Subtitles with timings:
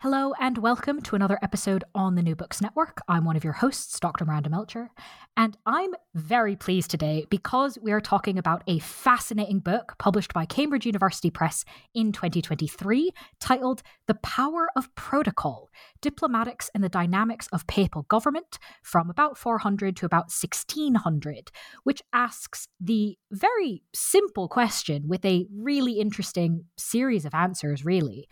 [0.00, 3.00] Hello and welcome to another episode on the New Books Network.
[3.08, 4.24] I'm one of your hosts, Dr.
[4.24, 4.90] Miranda Melcher,
[5.36, 10.46] and I'm very pleased today because we are talking about a fascinating book published by
[10.46, 13.10] Cambridge University Press in 2023
[13.40, 15.68] titled The Power of Protocol
[16.00, 21.50] Diplomatics and the Dynamics of Papal Government from about 400 to about 1600,
[21.82, 28.28] which asks the very simple question with a really interesting series of answers, really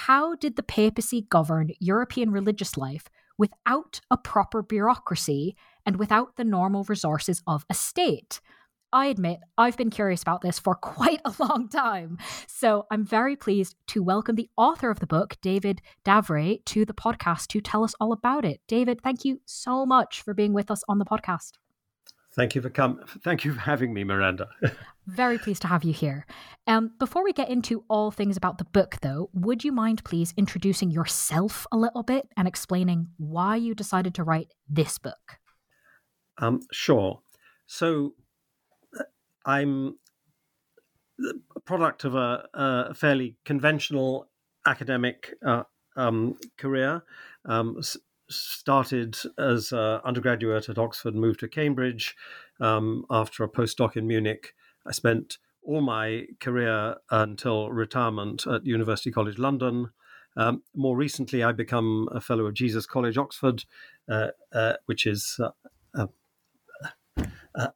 [0.00, 3.08] how did the papacy govern European religious life
[3.38, 8.42] without a proper bureaucracy and without the normal resources of a state?
[8.92, 12.18] I admit I've been curious about this for quite a long time.
[12.46, 16.92] So I'm very pleased to welcome the author of the book, David d'Avray, to the
[16.92, 18.60] podcast to tell us all about it.
[18.68, 21.52] David, thank you so much for being with us on the podcast.
[22.36, 23.00] Thank you for come.
[23.24, 24.48] Thank you for having me, Miranda.
[25.06, 26.26] Very pleased to have you here.
[26.66, 30.34] Um, before we get into all things about the book, though, would you mind please
[30.36, 35.38] introducing yourself a little bit and explaining why you decided to write this book?
[36.36, 37.20] Um, sure.
[37.66, 38.14] So,
[38.98, 39.04] uh,
[39.46, 39.96] I'm
[41.56, 44.28] a product of a, a fairly conventional
[44.66, 45.62] academic uh,
[45.96, 47.02] um, career.
[47.46, 47.80] Um,
[48.28, 52.16] started as an undergraduate at Oxford, moved to Cambridge
[52.60, 54.54] um, after a postdoc in Munich.
[54.86, 59.90] I spent all my career until retirement at University College London.
[60.36, 63.64] Um, more recently, I become a fellow of Jesus College, Oxford,
[64.08, 65.40] uh, uh, which is
[65.94, 66.06] uh,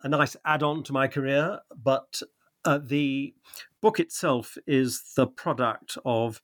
[0.03, 1.61] a nice add-on to my career.
[1.83, 2.23] But
[2.65, 3.35] uh, the
[3.81, 6.43] book itself is the product of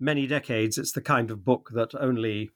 [0.00, 0.78] many decades.
[0.78, 2.50] It's the kind of book that only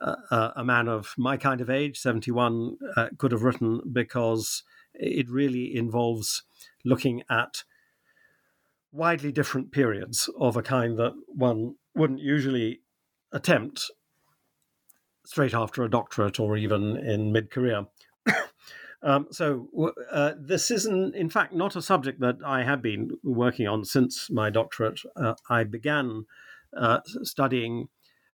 [0.00, 4.62] uh, a man of my kind of age, 71, uh, could have written because
[4.94, 6.42] it really involves
[6.84, 7.64] looking at
[8.92, 12.80] widely different periods of a kind that one wouldn't usually
[13.32, 13.90] attempt
[15.24, 17.86] straight after a doctorate or even in mid career.
[19.02, 19.68] um, so,
[20.10, 24.30] uh, this isn't, in fact, not a subject that I have been working on since
[24.30, 25.00] my doctorate.
[25.16, 26.26] Uh, I began
[26.76, 27.88] uh, studying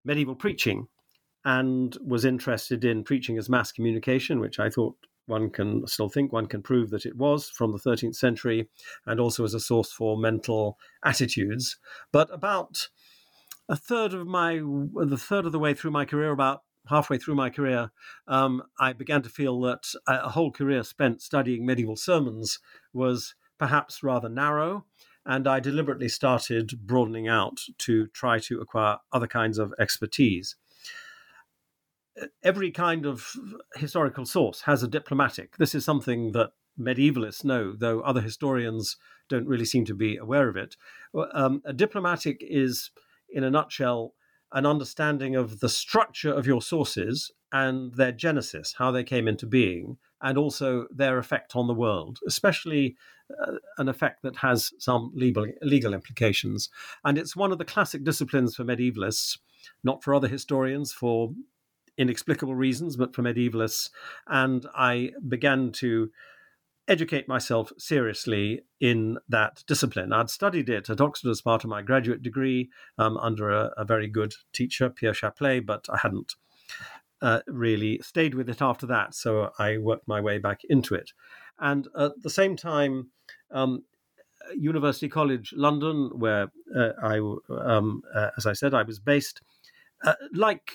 [0.04, 0.88] medieval preaching
[1.44, 6.32] and was interested in preaching as mass communication, which I thought one can still think
[6.32, 8.70] one can prove that it was from the 13th century,
[9.06, 11.78] and also as a source for mental attitudes.
[12.12, 12.90] But about
[13.70, 17.36] a third of my, the third of the way through my career, about halfway through
[17.36, 17.92] my career,
[18.28, 22.60] um, I began to feel that a whole career spent studying medieval sermons
[22.92, 24.86] was perhaps rather narrow.
[25.24, 30.56] And I deliberately started broadening out to try to acquire other kinds of expertise
[32.44, 33.28] every kind of
[33.76, 35.58] historical source has a diplomatic.
[35.58, 38.98] This is something that medievalists know, though other historians
[39.30, 40.76] don't really seem to be aware of it.
[41.34, 42.92] Um, a diplomatic is,
[43.30, 44.14] in a nutshell,
[44.54, 49.46] an understanding of the structure of your sources and their genesis, how they came into
[49.46, 52.96] being, and also their effect on the world, especially
[53.42, 56.70] uh, an effect that has some legal, legal implications.
[57.04, 59.38] And it's one of the classic disciplines for medievalists,
[59.84, 61.34] not for other historians, for
[61.98, 63.90] inexplicable reasons, but for medievalists.
[64.28, 66.10] And I began to
[66.88, 70.12] educate myself seriously in that discipline.
[70.12, 73.86] I'd studied it at Oxford as part of my graduate degree um, under a, a,
[73.86, 76.34] very good teacher, Pierre Chaplais, but I hadn't
[77.22, 79.14] uh, really stayed with it after that.
[79.14, 81.12] So I worked my way back into it.
[81.60, 83.12] And at the same time,
[83.52, 83.84] um,
[84.56, 89.42] University College London, where uh, I, um, uh, as I said, I was based,
[90.04, 90.72] uh, like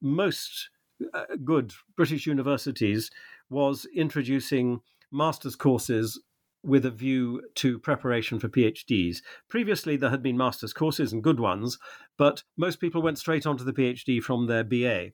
[0.00, 0.70] most
[1.14, 3.10] uh, good British universities
[3.50, 4.80] was introducing
[5.10, 6.20] master's courses
[6.64, 9.18] with a view to preparation for PhDs.
[9.48, 11.78] Previously, there had been master's courses and good ones,
[12.16, 15.12] but most people went straight onto the PhD from their BA.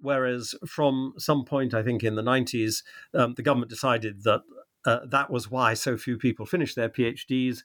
[0.00, 2.82] Whereas from some point, I think in the 90s,
[3.14, 4.40] um, the government decided that
[4.86, 7.64] uh, that was why so few people finished their PhDs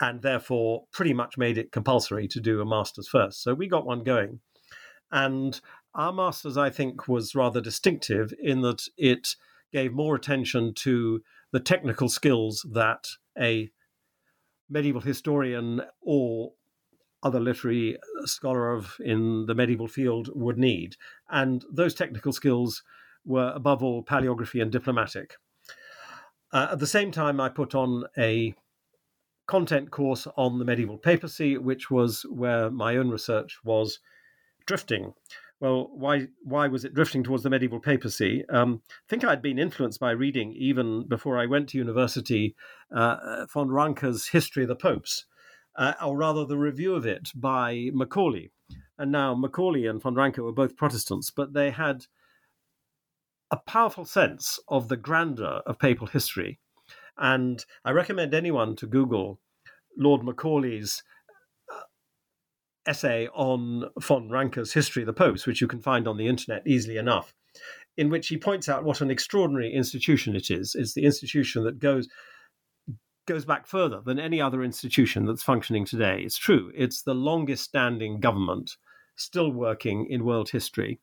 [0.00, 3.42] and therefore pretty much made it compulsory to do a master's first.
[3.42, 4.40] So we got one going.
[5.10, 5.60] And
[5.94, 9.36] our master's, I think, was rather distinctive in that it
[9.72, 11.22] gave more attention to
[11.52, 13.08] the technical skills that
[13.38, 13.70] a
[14.68, 16.52] medieval historian or
[17.22, 20.96] other literary scholar of in the medieval field would need.
[21.30, 22.82] And those technical skills
[23.24, 25.34] were above all paleography and diplomatic.
[26.52, 28.54] Uh, at the same time, I put on a
[29.46, 33.98] content course on the medieval papacy, which was where my own research was
[34.66, 35.14] drifting.
[35.58, 38.44] Well, why why was it drifting towards the medieval papacy?
[38.50, 42.54] Um, I think I'd been influenced by reading even before I went to university
[42.94, 45.24] uh, von Ranke's History of the Popes,
[45.76, 48.50] uh, or rather the review of it by Macaulay.
[48.98, 52.04] And now Macaulay and von Ranke were both Protestants, but they had
[53.50, 56.58] a powerful sense of the grandeur of papal history.
[57.16, 59.40] And I recommend anyone to Google
[59.96, 61.15] Lord Macaulay's uh,
[62.86, 66.66] essay on von Ranke's History of the Popes, which you can find on the internet
[66.66, 67.34] easily enough,
[67.96, 70.74] in which he points out what an extraordinary institution it is.
[70.74, 72.08] It's the institution that goes
[73.26, 76.22] goes back further than any other institution that's functioning today.
[76.22, 76.70] It's true.
[76.76, 78.70] It's the longest standing government
[79.16, 81.00] still working in world history.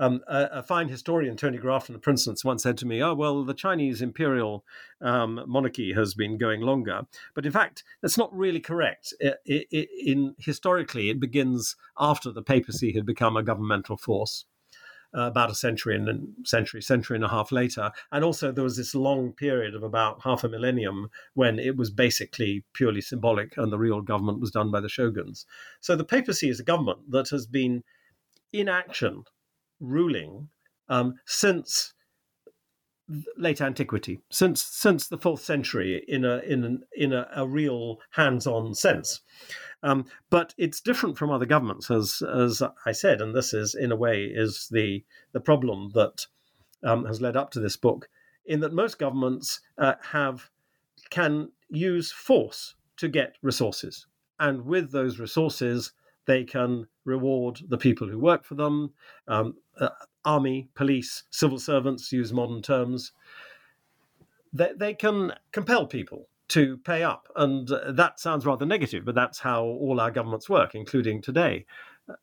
[0.00, 3.44] Um, a, a, fine historian, Tony Grafton of Princeton, once said to me, "Oh well,
[3.44, 4.64] the Chinese imperial
[5.02, 7.02] um, monarchy has been going longer,
[7.34, 9.12] but in fact, that's not really correct.
[9.20, 14.46] It, it, in historically, it begins after the papacy had become a governmental force."
[15.12, 17.90] Uh, about a century and a century, century and a half later.
[18.12, 21.90] And also, there was this long period of about half a millennium when it was
[21.90, 25.46] basically purely symbolic and the real government was done by the shoguns.
[25.80, 27.82] So, the papacy is a government that has been
[28.52, 29.24] in action
[29.80, 30.48] ruling
[30.88, 31.94] um, since
[33.36, 37.98] late antiquity, since since the fourth century, in a in an, in a, a real
[38.10, 39.20] hands-on sense.
[39.82, 43.90] Um, but it's different from other governments, as as I said, and this is in
[43.90, 46.26] a way is the the problem that
[46.84, 48.08] um, has led up to this book,
[48.44, 50.50] in that most governments uh, have
[51.08, 54.06] can use force to get resources,
[54.38, 55.92] and with those resources,
[56.26, 58.92] they can reward the people who work for them.
[59.28, 59.88] Um, uh,
[60.24, 63.12] army, police, civil servants use modern terms.
[64.52, 67.28] They, they can compel people to pay up.
[67.36, 71.64] And uh, that sounds rather negative, but that's how all our governments work, including today.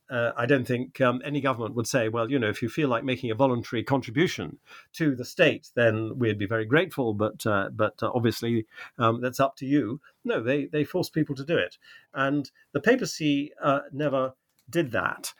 [0.10, 2.90] Uh, I don't think um, any government would say, well, you know, if you feel
[2.90, 4.60] like making a voluntary contribution
[4.94, 7.14] to the state, then we'd be very grateful.
[7.14, 8.66] But uh, but uh, obviously,
[8.98, 10.02] um, that's up to you.
[10.24, 11.78] No, they they force people to do it,
[12.14, 14.34] and the papacy uh, never
[14.70, 15.34] did that.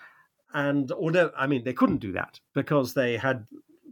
[0.54, 3.46] And although, I mean, they couldn't do that because they had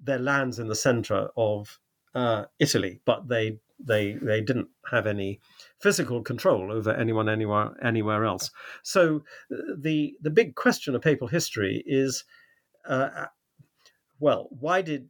[0.04, 1.80] their lands in the center of
[2.14, 5.40] uh, Italy, but they they they didn't have any
[5.82, 8.52] physical control over anyone anywhere anywhere else.
[8.84, 12.24] So the the big question of papal history is,
[12.88, 13.26] uh,
[14.20, 15.10] well, why did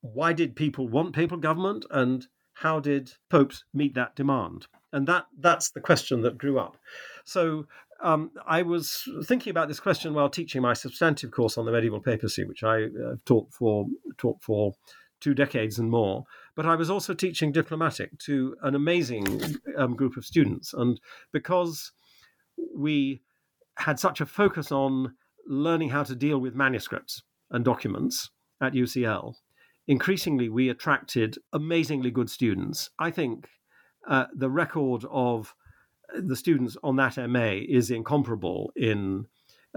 [0.00, 4.66] why did people want papal government, and how did popes meet that demand?
[4.92, 6.76] And that that's the question that grew up.
[7.24, 7.66] So
[8.00, 12.00] um, I was thinking about this question while teaching my substantive course on the medieval
[12.00, 14.74] papacy, which I uh, taught for taught for
[15.20, 16.24] two decades and more.
[16.54, 19.40] But I was also teaching diplomatic to an amazing
[19.76, 21.00] um, group of students, and
[21.32, 21.92] because
[22.74, 23.22] we
[23.76, 25.14] had such a focus on
[25.46, 29.34] learning how to deal with manuscripts and documents at UCL,
[29.86, 32.90] increasingly we attracted amazingly good students.
[32.98, 33.48] I think
[34.08, 35.54] uh, the record of
[36.14, 39.26] the students on that MA is incomparable in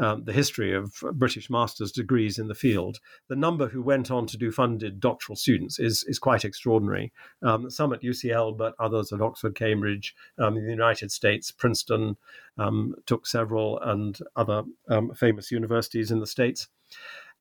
[0.02, 3.00] um, the history of British master's degrees in the field.
[3.30, 7.14] The number who went on to do funded doctoral students is is quite extraordinary.
[7.44, 12.18] Um, some at UCL, but others at Oxford, Cambridge, um, in the United States, Princeton
[12.58, 16.68] um, took several, and other um, famous universities in the states.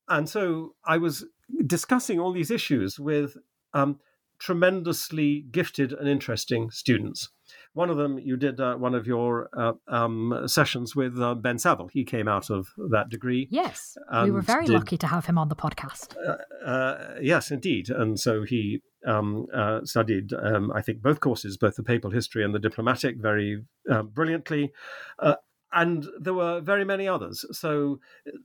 [0.08, 1.24] And so I was
[1.66, 3.36] discussing all these issues with
[3.72, 4.00] um,
[4.38, 7.30] tremendously gifted and interesting students.
[7.72, 11.56] One of them, you did uh, one of your uh, um, sessions with uh, Ben
[11.56, 11.88] Savill.
[11.90, 13.46] He came out of that degree.
[13.50, 16.16] Yes, we were very did, lucky to have him on the podcast.
[16.16, 17.88] Uh, uh, yes, indeed.
[17.88, 22.44] And so he um, uh, studied, um, I think, both courses, both the papal history
[22.44, 23.64] and the diplomatic, very
[24.14, 24.72] brilliantly
[25.72, 27.44] and there were very many others.
[27.52, 28.00] So,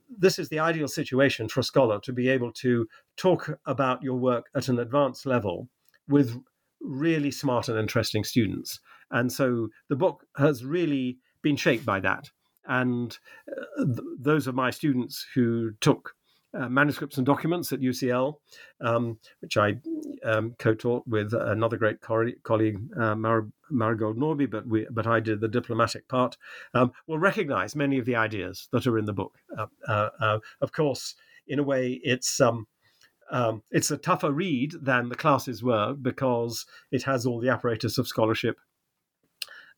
[0.10, 4.16] this is the ideal situation for a scholar to be able to talk about your
[4.16, 5.70] work at an advanced level
[6.08, 6.40] with
[6.82, 8.80] really smart and interesting students.
[9.12, 12.30] And so the book has really been shaped by that.
[12.68, 13.18] And
[13.50, 16.16] uh, th- those of my students who took
[16.56, 18.36] uh, manuscripts and documents at UCL,
[18.82, 19.76] um, which I
[20.24, 25.20] um, co-taught with another great co- colleague, uh, Mar- Marigold Norbye, but we, but I
[25.20, 26.38] did the diplomatic part.
[26.74, 29.38] Um, will recognise many of the ideas that are in the book.
[29.58, 31.16] Uh, uh, uh of course,
[31.48, 32.68] in a way, it's um,
[33.32, 37.98] um, it's a tougher read than the classes were because it has all the apparatus
[37.98, 38.58] of scholarship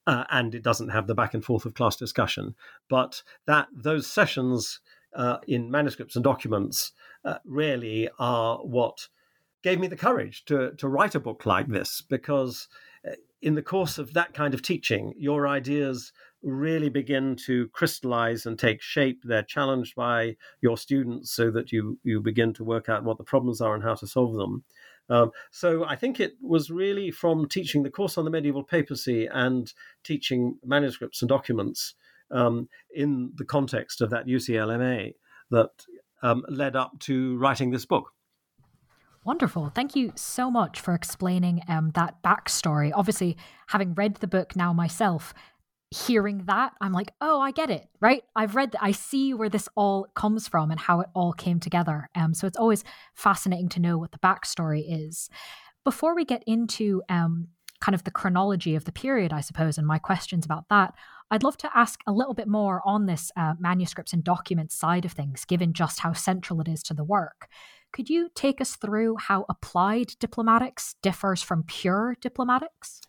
[0.08, 2.56] uh, and it doesn't have the back and forth of class discussion.
[2.90, 4.80] But that those sessions
[5.14, 6.94] uh, in manuscripts and documents
[7.26, 9.10] uh, really are what
[9.64, 12.70] gave me the courage to, to write a book like this because
[13.06, 13.12] uh,
[13.42, 18.58] in the course of that kind of teaching, your ideas really begin to crystallize and
[18.58, 19.22] take shape.
[19.24, 23.24] They're challenged by your students so that you, you begin to work out what the
[23.24, 24.64] problems are and how to solve them.
[25.10, 29.28] Um, so I think it was really from teaching the course on the medieval papacy
[29.32, 29.72] and
[30.04, 31.96] teaching manuscripts and documents
[32.32, 35.14] um, in the context of that UCLMA
[35.52, 35.70] that
[36.22, 38.12] um, led up to writing this book.
[39.24, 39.70] Wonderful.
[39.76, 42.92] Thank you so much for explaining um, that backstory.
[42.96, 43.36] Obviously,
[43.68, 45.34] having read the book now myself,
[45.92, 48.24] hearing that, I'm like, oh, I get it, right?
[48.36, 48.84] I've read that.
[48.84, 52.10] I see where this all comes from and how it all came together.
[52.16, 52.84] Um, so it's always
[53.16, 55.30] fascinating to know what the backstory is.
[55.84, 57.48] Before we get into um,
[57.80, 60.94] kind of the chronology of the period, I suppose, and my questions about that,
[61.32, 65.06] I'd love to ask a little bit more on this uh, manuscripts and documents side
[65.06, 67.48] of things, given just how central it is to the work.
[67.94, 73.02] Could you take us through how applied diplomatics differs from pure diplomatics?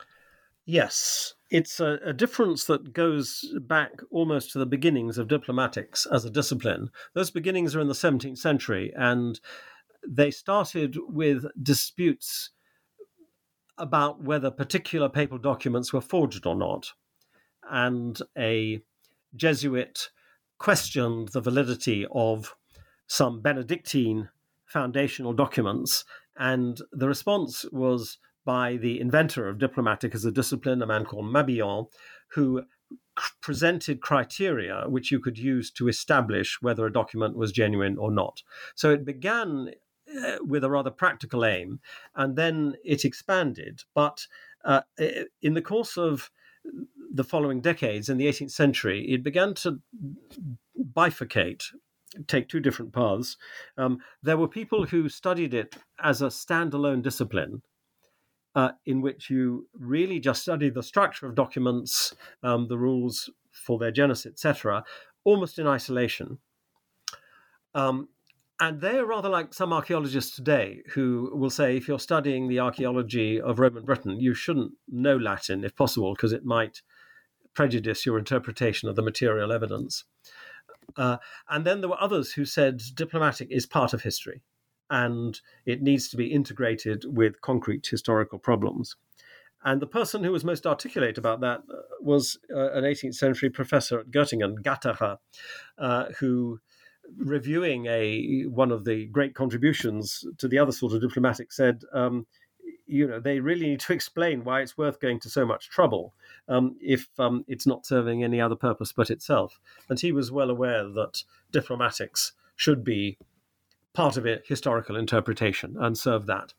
[0.71, 6.27] Yes, it's a, a, difference that goes back almost to the beginnings of diplomatics as
[6.27, 6.91] a discipline.
[7.15, 9.41] Those beginnings are in the 17th century, and
[10.07, 12.51] they started with disputes
[13.79, 16.93] about whether particular papal documents were forged or not
[17.71, 18.83] and a
[19.35, 20.11] Jesuit
[20.59, 22.55] questioned the validity of
[23.07, 24.29] some Benedictine
[24.67, 26.05] foundational documents.
[26.37, 28.19] And the response was
[28.49, 31.85] by the inventor of diplomatic as a discipline, a man called Mabillon,
[32.29, 32.63] who
[33.43, 38.43] presented criteria which you could use to establish whether a document was genuine or not.
[38.75, 39.73] So it began
[40.25, 41.81] uh, with a rather practical aim,
[42.15, 43.83] and then it expanded.
[43.95, 44.27] But
[44.65, 44.81] uh,
[45.43, 46.31] in the course of
[47.13, 49.81] the following decades in the 18th century, it began to
[50.95, 51.65] bifurcate,
[52.27, 53.37] take two different paths.
[53.77, 57.61] Um, there were people who studied it as a standalone discipline.
[58.59, 62.13] Uh, in which you really just study the structure of documents,
[62.43, 64.83] um, the rules for their genesis, etc.,
[65.23, 66.39] almost in isolation.
[67.73, 68.09] Um,
[68.59, 73.41] and they're rather like some archaeologists today who will say if you're studying the archaeology
[73.41, 76.83] of Roman Britain, you shouldn't know Latin if possible, because it might
[77.55, 80.03] prejudice your interpretation of the material evidence.
[80.97, 84.43] Uh, and then there were others who said diplomatic is part of history
[84.91, 88.97] and it needs to be integrated with concrete historical problems.
[89.65, 93.51] And the person who was most articulate about that uh, was uh, an 18th century
[93.51, 95.19] professor at Göttingen, Gatterer,
[95.79, 96.61] uh, who,
[97.17, 102.27] reviewing a one of the great contributions to the other sort of diplomatic, said, um,
[102.89, 106.15] you know they really need to explain why it's worth going to so much trouble
[106.49, 109.61] um, if um, it's not serving any other purpose but itself.
[109.89, 113.19] And he was well aware that diplomatics should be
[113.99, 116.55] part of a historical interpretation and serve that.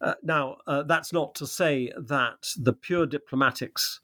[0.00, 4.00] Uh, now, uh, that's not to say that the pure diplomatics,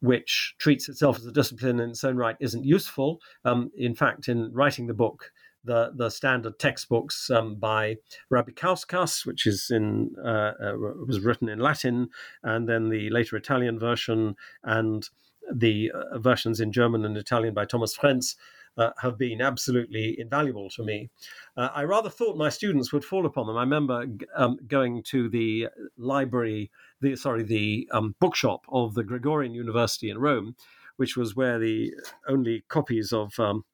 [0.00, 3.20] which treats itself as a discipline in its own right, isn't useful.
[3.44, 5.32] Um, in fact, in writing the book,
[5.64, 7.96] the the standard textbooks um, by
[8.32, 10.72] Rabikauskas, which is in uh, uh,
[11.06, 12.08] was written in Latin,
[12.42, 15.10] and then the later Italian version and
[15.54, 18.34] the uh, versions in German and Italian by Thomas Frenz.
[18.78, 21.08] Uh, have been absolutely invaluable to me.
[21.56, 23.56] Uh, I rather thought my students would fall upon them.
[23.56, 24.04] I remember
[24.34, 30.18] um, going to the library, the sorry, the um, bookshop of the Gregorian University in
[30.18, 30.56] Rome,
[30.96, 31.94] which was where the
[32.28, 33.64] only copies of um,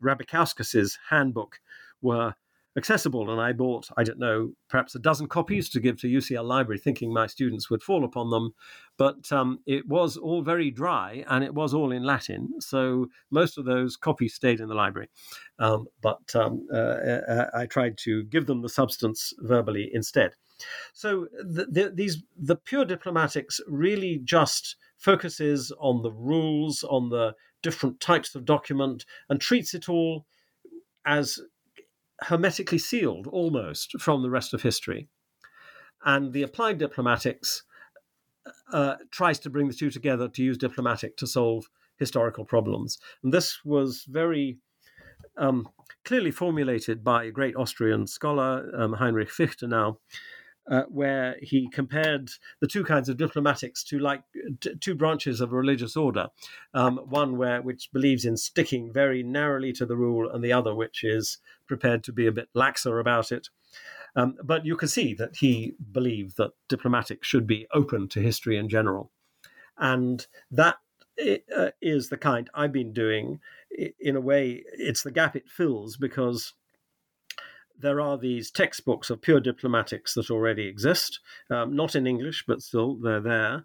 [1.10, 1.58] handbook
[2.00, 2.34] were
[2.76, 3.30] accessible.
[3.30, 6.78] And I bought, I don't know, perhaps a dozen copies to give to UCL Library,
[6.78, 8.54] thinking my students would fall upon them.
[8.96, 12.48] But um, it was all very dry and it was all in Latin.
[12.60, 15.08] So most of those copies stayed in the library.
[15.58, 20.34] Um, but um, uh, uh, I tried to give them the substance verbally instead.
[20.92, 27.34] So the, the, these the pure diplomatics really just focuses on the rules, on the
[27.62, 30.24] different types of document, and treats it all
[31.04, 31.40] as
[32.22, 35.08] hermetically sealed almost from the rest of history.
[36.04, 37.62] And the applied diplomatics
[38.72, 42.98] uh, tries to bring the two together to use diplomatic to solve historical problems.
[43.22, 44.58] And this was very
[45.36, 45.68] um,
[46.04, 49.98] clearly formulated by a great Austrian scholar, um, Heinrich Fichtenau,
[50.70, 54.22] uh, where he compared the two kinds of diplomatics to like
[54.60, 56.28] t- two branches of a religious order,
[56.74, 60.74] um, one where which believes in sticking very narrowly to the rule, and the other
[60.74, 63.48] which is prepared to be a bit laxer about it.
[64.14, 68.56] Um, but you can see that he believed that diplomatics should be open to history
[68.56, 69.10] in general,
[69.78, 70.76] and that
[71.20, 73.40] uh, the kind I've been doing.
[74.00, 76.52] In a way, it's the gap it fills because
[77.82, 81.20] there are these textbooks of pure diplomatics that already exist,
[81.50, 83.64] um, not in English, but still they're there.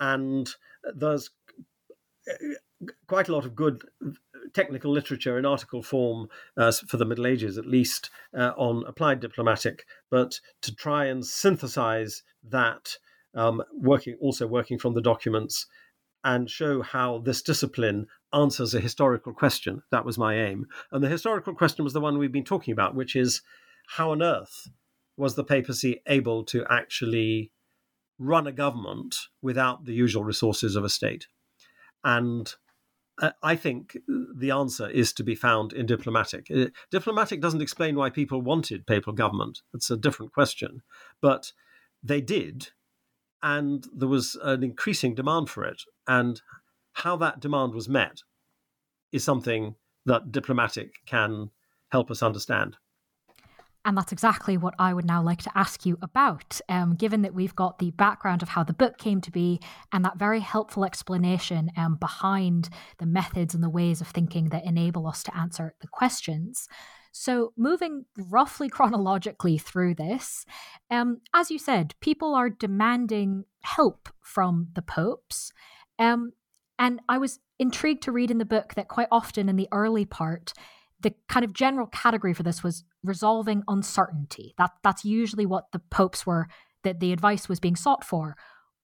[0.00, 0.48] And
[0.94, 1.30] there's
[2.28, 3.82] uh, quite a lot of good
[4.54, 9.20] technical literature in article form uh, for the Middle Ages, at least, uh, on applied
[9.20, 9.84] diplomatic.
[10.10, 12.96] But to try and synthesize that,
[13.34, 15.66] um, working also working from the documents,
[16.24, 19.82] and show how this discipline answers a historical question.
[19.90, 20.66] That was my aim.
[20.92, 23.42] And the historical question was the one we've been talking about, which is
[23.96, 24.68] how on earth
[25.16, 27.52] was the papacy able to actually
[28.18, 31.26] run a government without the usual resources of a state?
[32.04, 32.54] And
[33.20, 36.46] uh, I think the answer is to be found in diplomatic.
[36.50, 39.60] Uh, diplomatic doesn't explain why people wanted papal government.
[39.74, 40.82] It's a different question.
[41.20, 41.52] But
[42.02, 42.68] they did,
[43.42, 45.82] and there was an increasing demand for it.
[46.06, 46.40] And
[46.92, 48.22] how that demand was met
[49.12, 49.74] is something
[50.06, 51.50] that diplomatic can
[51.90, 52.76] help us understand.
[53.84, 57.34] And that's exactly what I would now like to ask you about, um, given that
[57.34, 59.58] we've got the background of how the book came to be
[59.90, 62.68] and that very helpful explanation um, behind
[62.98, 66.68] the methods and the ways of thinking that enable us to answer the questions.
[67.12, 70.44] So, moving roughly chronologically through this,
[70.90, 75.52] um, as you said, people are demanding help from the popes.
[75.98, 76.32] Um,
[76.80, 80.06] and I was intrigued to read in the book that quite often in the early
[80.06, 80.54] part,
[80.98, 84.54] the kind of general category for this was resolving uncertainty.
[84.56, 86.48] That that's usually what the popes were
[86.82, 88.34] that the advice was being sought for.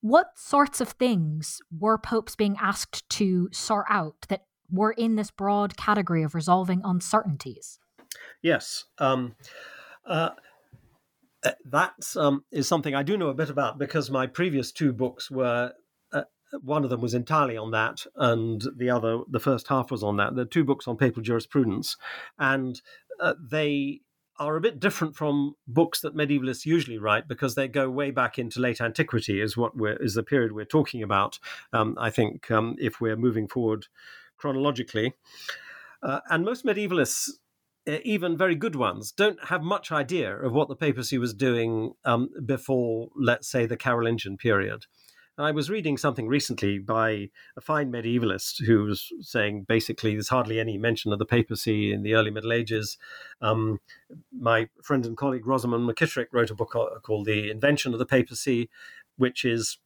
[0.03, 5.31] What sorts of things were popes being asked to sort out that were in this
[5.31, 7.79] broad category of resolving uncertainties?
[8.43, 8.85] Yes.
[8.99, 9.35] Um,
[10.07, 10.31] uh,
[11.43, 14.93] uh that um, is something I do know a bit about because my previous two
[14.93, 15.73] books were
[16.63, 20.17] one of them was entirely on that, and the other, the first half was on
[20.17, 20.35] that.
[20.35, 21.97] There are two books on papal jurisprudence,
[22.39, 22.81] and
[23.21, 24.01] uh, they
[24.39, 28.39] are a bit different from books that medievalists usually write because they go way back
[28.39, 31.39] into late antiquity, is what we're, is the period we're talking about.
[31.73, 33.87] Um, I think um, if we're moving forward
[34.37, 35.15] chronologically,
[36.03, 37.31] uh, and most medievalists
[37.87, 42.29] even very good ones, don't have much idea of what the papacy was doing um,
[42.45, 44.87] before, let's say, the Carolingian period.
[45.39, 50.59] I was reading something recently by a fine medievalist who was saying basically there's hardly
[50.59, 52.97] any mention of the papacy in the early Middle Ages.
[53.43, 53.81] Um,
[54.33, 58.71] my friend and colleague Rosamond McKitterick wrote a book called The Invention of the Papacy,
[59.17, 59.77] which is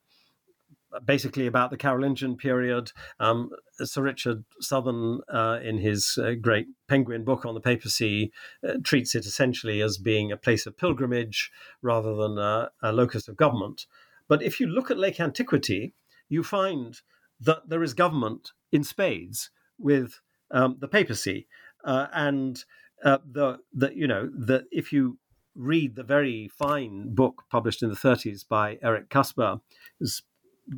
[1.05, 2.93] basically about the Carolingian period.
[3.19, 3.51] Um,
[3.83, 8.33] Sir Richard Southern, uh, in his uh, great Penguin book on the papacy,
[8.69, 11.51] uh, treats it essentially as being a place of pilgrimage
[11.83, 13.87] rather than a, a locus of government.
[14.31, 15.93] But if you look at Late antiquity,
[16.29, 16.97] you find
[17.41, 20.21] that there is government in spades with
[20.53, 21.49] um, the papacy,
[21.85, 22.65] uh, and
[23.05, 25.19] uh, the the you know that if you
[25.57, 29.61] read the very fine book published in the 30s by Erich Caspar,
[30.01, 30.23] is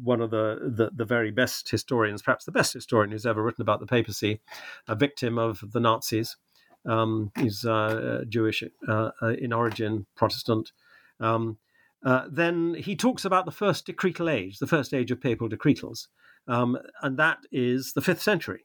[0.02, 3.60] one of the, the, the very best historians, perhaps the best historian who's ever written
[3.60, 4.40] about the papacy,
[4.88, 6.38] a victim of the Nazis.
[6.86, 10.72] Um, he's uh, Jewish uh, uh, in origin, Protestant.
[11.20, 11.58] Um,
[12.04, 16.08] uh, then he talks about the first decretal age, the first age of papal decretals,
[16.48, 18.64] um, and that is the fifth century.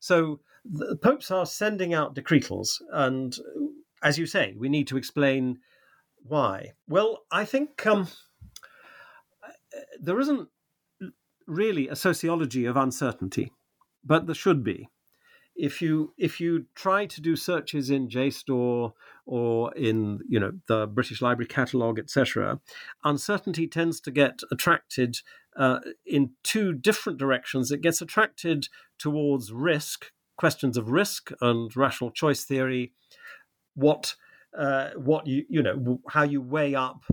[0.00, 3.36] So the popes are sending out decretals, and
[4.02, 5.58] as you say, we need to explain
[6.22, 6.72] why.
[6.88, 8.08] Well, I think um,
[10.00, 10.48] there isn't
[11.46, 13.52] really a sociology of uncertainty,
[14.04, 14.88] but there should be
[15.56, 18.92] if you if you try to do searches in JSTOR
[19.26, 22.60] or in you know the British Library catalogue, etc.,
[23.04, 25.18] uncertainty tends to get attracted
[25.56, 27.70] uh, in two different directions.
[27.70, 32.92] It gets attracted towards risk, questions of risk and rational choice theory,
[33.74, 34.14] what
[34.56, 37.04] uh, what you you know how you weigh up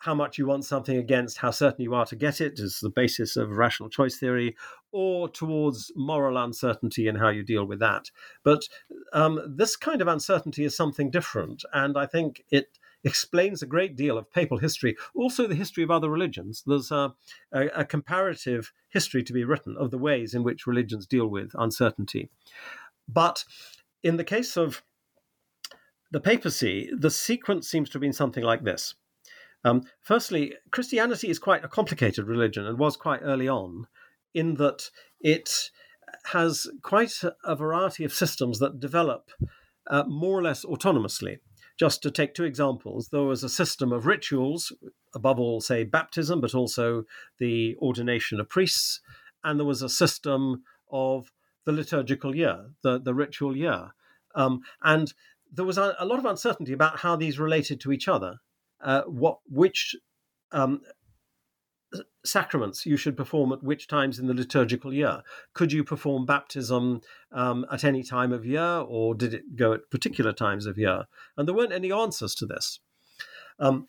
[0.00, 2.90] how much you want something against how certain you are to get it is the
[2.90, 4.56] basis of rational choice theory,
[4.92, 8.10] or towards moral uncertainty and how you deal with that.
[8.42, 8.62] But
[9.12, 13.96] um, this kind of uncertainty is something different, and I think it explains a great
[13.96, 16.62] deal of papal history, also the history of other religions.
[16.66, 17.14] There's a,
[17.52, 21.50] a, a comparative history to be written of the ways in which religions deal with
[21.54, 22.30] uncertainty.
[23.08, 23.44] But
[24.02, 24.82] in the case of
[26.10, 28.94] the papacy, the sequence seems to have been something like this.
[29.64, 33.86] Um, firstly, Christianity is quite a complicated religion and was quite early on,
[34.34, 35.70] in that it
[36.26, 39.30] has quite a variety of systems that develop
[39.88, 41.38] uh, more or less autonomously.
[41.78, 44.72] Just to take two examples, there was a system of rituals,
[45.14, 47.04] above all, say, baptism, but also
[47.38, 49.00] the ordination of priests,
[49.42, 51.32] and there was a system of
[51.64, 53.94] the liturgical year, the, the ritual year.
[54.34, 55.12] Um, and
[55.52, 58.40] there was a, a, lot of uncertainty about how these related to each other,
[58.82, 59.96] uh, what which
[60.52, 60.80] um,
[62.24, 65.22] sacraments you should perform at which times in the liturgical year.
[65.54, 67.00] Could you perform baptism
[67.32, 71.04] um, at any time of year, or did it go at particular times of year?
[71.36, 72.80] And there weren't any answers to this.
[73.58, 73.86] Um,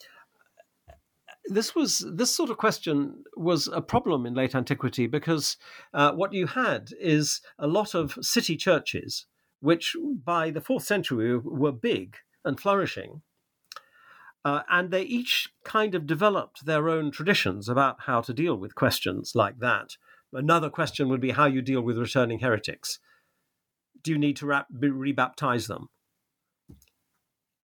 [1.45, 5.58] this was this sort of question was a problem in late antiquity because
[5.93, 9.25] uh, what you had is a lot of city churches,
[9.60, 13.21] which by the fourth century were big and flourishing,
[14.43, 18.75] uh, and they each kind of developed their own traditions about how to deal with
[18.75, 19.97] questions like that.
[20.34, 22.99] Another question would be how you deal with returning heretics.
[24.01, 25.89] Do you need to rap- rebaptize them?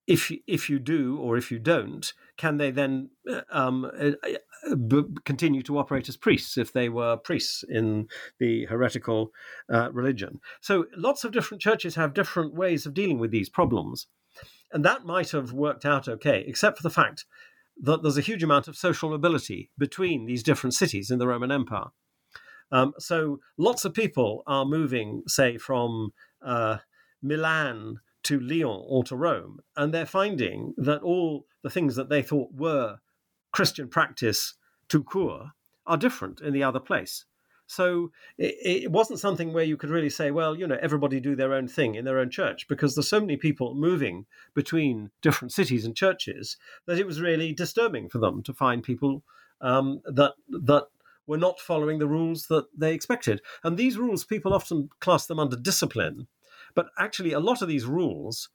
[0.05, 4.11] If if you do or if you don't, can they then uh, um, uh,
[4.71, 8.07] uh, continue to operate as priests if they were priests in
[8.39, 9.31] the heretical
[9.69, 10.39] uh, religion?
[10.61, 14.07] So lots of different churches have different ways of dealing with these problems.
[14.71, 17.25] And that might have worked out okay, except for the fact
[17.81, 21.51] that there's a huge amount of social mobility between these different cities in the Roman
[21.51, 21.87] Empire.
[22.71, 26.77] Um, so lots of people are moving, say, from uh,
[27.21, 32.21] Milan to Lyon or to Rome, and they're finding that all the things that they
[32.21, 32.97] thought were
[33.53, 34.55] Christian practice
[34.89, 35.47] tout court
[35.85, 37.25] are different in the other place.
[37.67, 41.35] So it, it, wasn't something where you could really say, well, you know, everybody do
[41.35, 45.51] their own thing in their own church, because there's so many people moving between different
[45.51, 49.21] cities and churches that it was really disturbing for them to find people
[49.59, 50.87] um, that that
[51.27, 53.41] were not following the rules that they expected.
[53.63, 56.27] And these rules, people often class them under discipline,
[56.73, 58.49] but actually, a lot of these rules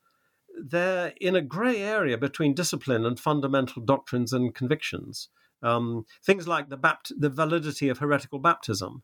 [0.54, 5.28] they're in a grey area between discipline and fundamental doctrines and convictions.
[5.62, 9.02] Um, things like the, bapt- the validity of heretical baptism.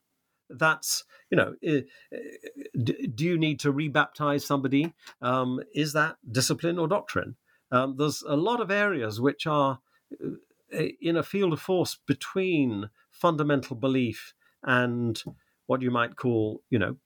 [0.50, 4.94] That's, you know, do you need to rebaptize somebody?
[5.20, 7.36] Um, is that discipline or doctrine?
[7.70, 9.80] Um, there's a lot of areas which are
[10.24, 15.22] uh, in a field of force between fundamental belief and
[15.66, 16.96] what you might call, you know,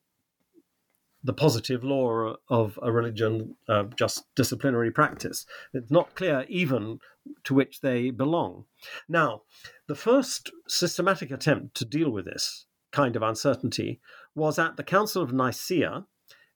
[1.25, 5.47] the positive law of a religion, uh, just disciplinary practice.
[5.73, 6.99] It's not clear even
[7.45, 8.65] to which they belong.
[9.09, 9.43] Now,
[9.87, 14.01] the first systematic attempt to deal with this kind of uncertainty
[14.35, 16.07] was at the Council of Nicaea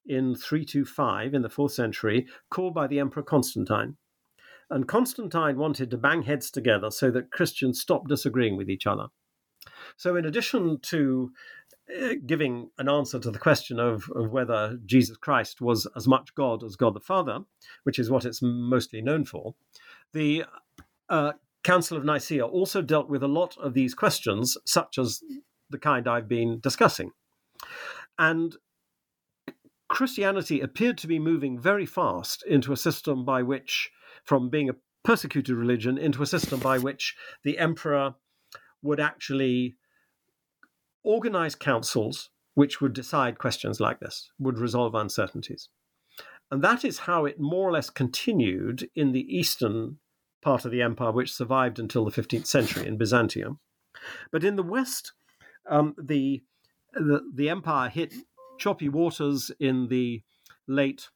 [0.05, 3.97] in 325 in the fourth century, called by the Emperor Constantine.
[4.71, 9.07] And Constantine wanted to bang heads together so that Christians stopped disagreeing with each other.
[9.97, 11.33] So, in addition to
[12.27, 16.65] giving an answer to the question of, of, whether Jesus Christ was as much God
[16.65, 17.41] as God the Father,
[17.85, 19.55] which is what it's mostly known for,
[20.13, 20.45] the
[21.09, 25.23] uh, Council of Nicaea also dealt with a lot of these questions, such as
[25.71, 27.13] the kind I've been discussing.
[28.19, 28.57] And
[29.89, 33.91] Christianity appeared to be moving very fast into a system by which,
[34.25, 38.15] from being a persecuted religion, into a system by which the emperor
[38.83, 39.77] would actually
[41.07, 45.69] organize councils which would decide questions like this, would resolve uncertainties.
[46.51, 49.99] And that is how it more or less continued in the eastern
[50.41, 53.59] part of the empire, which survived until the 15th century in Byzantium.
[54.33, 55.13] But in the west,
[55.69, 56.43] um, the,
[56.95, 58.15] the, the empire hit
[58.59, 60.23] choppy waters in the
[60.67, 61.11] late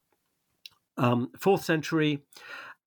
[0.99, 2.23] um, fourth century,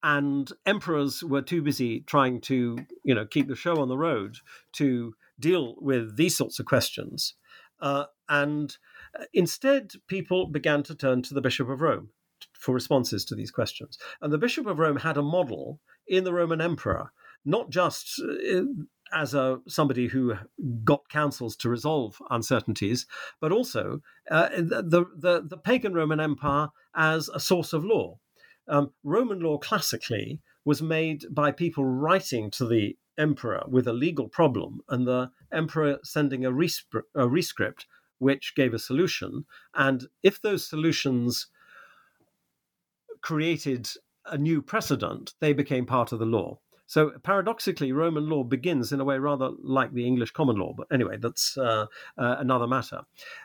[0.04, 4.38] and emperors were too busy trying to, you know, keep the show on the road
[4.74, 7.36] to deal with these sorts of questions.
[7.80, 8.78] Uh, and
[9.20, 12.10] uh, instead, people began to turn to the Bishop of Rome
[12.54, 13.98] for responses to these questions.
[14.22, 17.12] And the Bishop of Rome had a model in the Roman Emperor,
[17.46, 18.62] not just uh,
[19.14, 20.36] as a somebody who
[20.84, 23.06] got councils to resolve uncertainties,
[23.40, 28.18] but also uh, the, the, the pagan Roman Empire as a source of law.
[28.68, 34.28] Um, Roman law classically was made by people writing to the emperor with a legal
[34.28, 37.86] problem and the emperor sending a, a rescript
[38.20, 39.46] which gave a solution.
[39.76, 41.48] And if those solutions
[43.22, 43.90] created
[44.26, 46.60] a new precedent, they became part of the law.
[46.86, 50.74] So paradoxically, Roman law begins in a way rather like the English common law.
[50.78, 53.02] But anyway, that's uh, uh, another matter.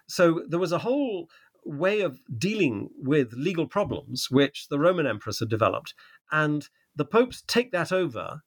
[0.07, 1.31] So there was a whole
[1.69, 5.95] way of dealing with legal problems which the Roman emperors had developed.
[6.33, 8.43] And the popes take that over,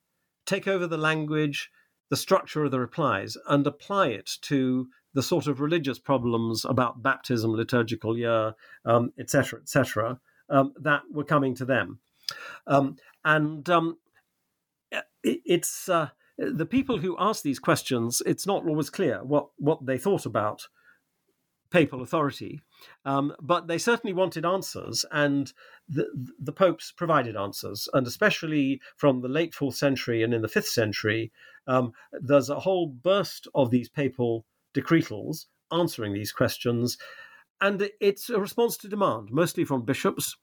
[0.45, 1.69] take over the language,
[2.09, 7.03] the structure of the replies, and apply it to the sort of religious problems about
[7.03, 8.55] baptism, liturgical year,
[9.19, 11.99] etc., um, etc., et um, that were coming to them.
[12.65, 13.97] Um, and um,
[14.91, 15.05] it,
[15.45, 19.97] it's uh, the people who ask these questions, it's not always clear what, what they
[19.97, 20.67] thought about
[21.71, 22.61] papal authority,
[23.05, 25.53] um, but they certainly wanted answers, and
[25.89, 26.07] the,
[26.39, 27.87] the popes provided answers.
[27.93, 31.31] And especially from the late fourth century and in the fifth century,
[31.67, 36.97] um, there's a whole burst of these papal decretals answering these questions,
[37.61, 40.35] and it's a response to demand, mostly from bishops.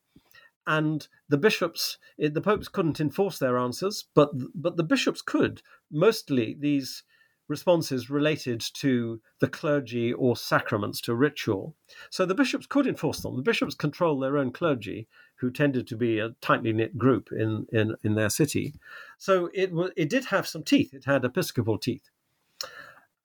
[0.67, 5.62] And the bishops, eh, the popes couldn't enforce their answers, but but the bishops could.
[5.91, 7.05] Mostly these
[7.48, 11.74] responses related to the clergy or sacraments, to ritual.
[12.11, 13.37] So the bishops could enforce them.
[13.37, 17.66] The bishops control their own clergy, who tended to be a tightly knit group in,
[17.72, 18.74] in, in their city.
[19.16, 22.11] So it, it did have some teeth, it had episcopal teeth.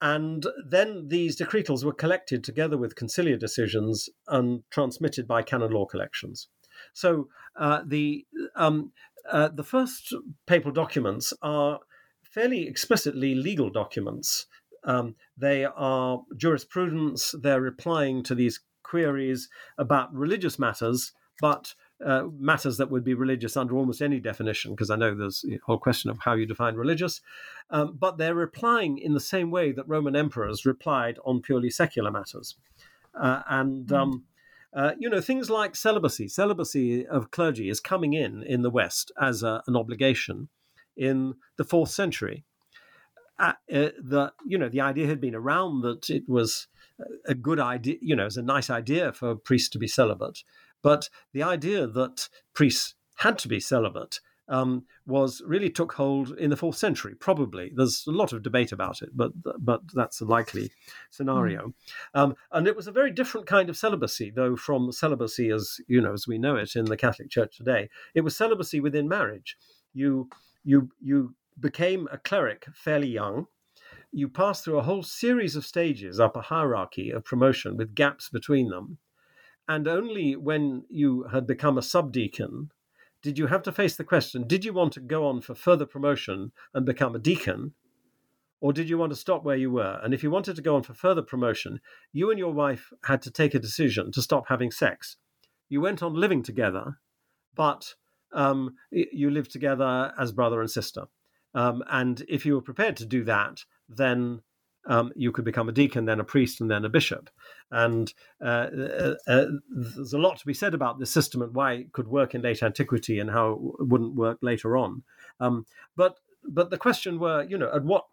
[0.00, 5.86] And then these decretals were collected together with conciliar decisions and transmitted by canon law
[5.86, 6.48] collections.
[6.92, 8.92] So uh, the um,
[9.30, 10.14] uh, the first
[10.46, 11.80] papal documents are
[12.34, 14.46] fairly explicitly legal documents.
[14.82, 17.34] Um, they are jurisprudence.
[17.40, 23.56] They're replying to these queries about religious matters, but uh, matters that would be religious
[23.56, 26.74] under almost any definition, because I know there's a whole question of how you define
[26.74, 27.20] religious.
[27.70, 32.10] Um, but they're replying in the same way that Roman emperors replied on purely secular
[32.10, 32.56] matters.
[33.18, 33.94] Uh, and hmm.
[33.94, 34.24] um,
[34.74, 36.26] uh, you know, things like celibacy.
[36.26, 40.48] Celibacy of clergy is coming in in the West as a, an obligation
[40.96, 42.44] in the fourth century.
[43.38, 46.68] Uh, uh, the you know the idea had been around that it was
[47.26, 50.44] a good idea, you know, it's a nice idea for priests to be celibate,
[50.82, 56.50] but the idea that priests had to be celibate um, was really took hold in
[56.50, 57.14] the fourth century.
[57.14, 60.70] Probably there's a lot of debate about it, but but that's a likely
[61.10, 61.68] scenario.
[61.68, 61.72] Mm.
[62.14, 66.00] Um, and it was a very different kind of celibacy, though, from celibacy as you
[66.00, 67.88] know as we know it in the Catholic Church today.
[68.14, 69.56] It was celibacy within marriage.
[69.94, 70.28] You
[70.64, 73.46] you you became a cleric fairly young.
[74.12, 78.28] You passed through a whole series of stages up a hierarchy of promotion with gaps
[78.28, 78.98] between them.
[79.68, 82.70] And only when you had become a subdeacon
[83.24, 85.86] did you have to face the question did you want to go on for further
[85.86, 87.72] promotion and become a deacon?
[88.60, 89.98] Or did you want to stop where you were?
[90.02, 91.80] And if you wanted to go on for further promotion,
[92.12, 95.16] you and your wife had to take a decision to stop having sex.
[95.70, 96.98] You went on living together,
[97.54, 97.94] but
[98.34, 101.04] um, you live together as brother and sister.
[101.54, 104.42] Um, and if you were prepared to do that, then
[104.86, 107.30] um, you could become a deacon, then a priest, and then a bishop.
[107.70, 108.12] And
[108.44, 111.92] uh, uh, uh, there's a lot to be said about this system and why it
[111.92, 115.02] could work in late antiquity and how it wouldn't work later on.
[115.40, 115.66] Um,
[115.96, 118.04] but but the question were, you know, at what,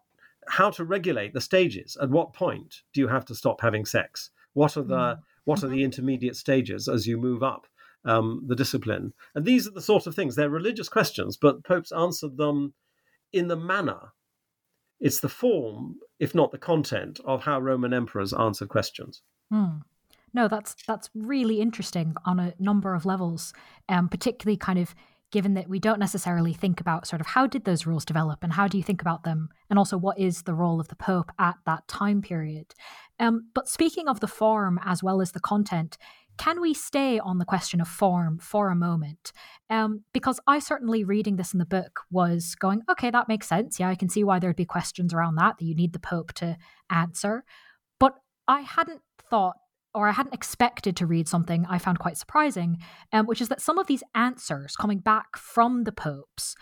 [0.48, 1.98] how to regulate the stages?
[2.00, 4.30] At what point do you have to stop having sex?
[4.54, 5.18] What are the mm.
[5.44, 7.66] what are the intermediate stages as you move up?
[8.04, 9.12] Um, the discipline.
[9.34, 12.74] And these are the sort of things, they're religious questions, but popes answered them
[13.32, 14.12] in the manner.
[15.00, 19.22] It's the form, if not the content, of how Roman emperors answered questions.
[19.50, 19.78] Hmm.
[20.34, 23.52] No, that's that's really interesting on a number of levels,
[23.88, 24.94] um, particularly kind of
[25.32, 28.52] given that we don't necessarily think about sort of how did those rules develop and
[28.52, 31.32] how do you think about them and also what is the role of the pope
[31.38, 32.74] at that time period
[33.18, 35.96] um, but speaking of the form as well as the content
[36.42, 39.32] can we stay on the question of form for a moment?
[39.70, 43.78] Um, because I certainly reading this in the book was going, okay, that makes sense.
[43.78, 46.32] Yeah, I can see why there'd be questions around that that you need the Pope
[46.34, 46.56] to
[46.90, 47.44] answer.
[48.00, 48.14] But
[48.48, 49.54] I hadn't thought
[49.94, 52.78] or I hadn't expected to read something I found quite surprising,
[53.12, 56.56] um, which is that some of these answers coming back from the popes,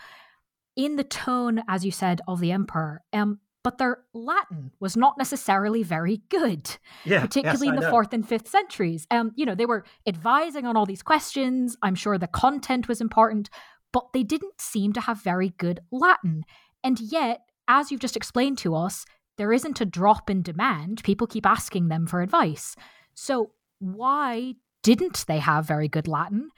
[0.75, 5.17] in the tone, as you said, of the emperor, um, but their Latin was not
[5.17, 9.05] necessarily very good, yeah, particularly yes, in the fourth and fifth centuries.
[9.11, 11.77] Um, you know, they were advising on all these questions.
[11.81, 13.49] I'm sure the content was important,
[13.91, 16.43] but they didn't seem to have very good Latin.
[16.83, 19.05] And yet, as you've just explained to us,
[19.37, 21.03] there isn't a drop in demand.
[21.03, 22.75] People keep asking them for advice.
[23.13, 26.49] So, why didn't they have very good Latin?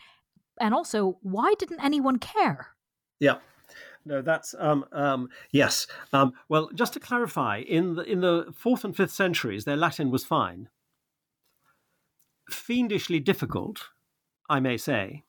[0.59, 2.69] And also, why didn't anyone care?
[3.19, 3.37] Yeah.
[4.05, 5.87] No, that's um, um, yes.
[6.11, 10.11] Um, well, just to clarify, in the in the fourth and fifth centuries, their Latin
[10.11, 10.69] was fine.
[12.49, 13.89] Fiendishly difficult,
[14.49, 15.23] I may say,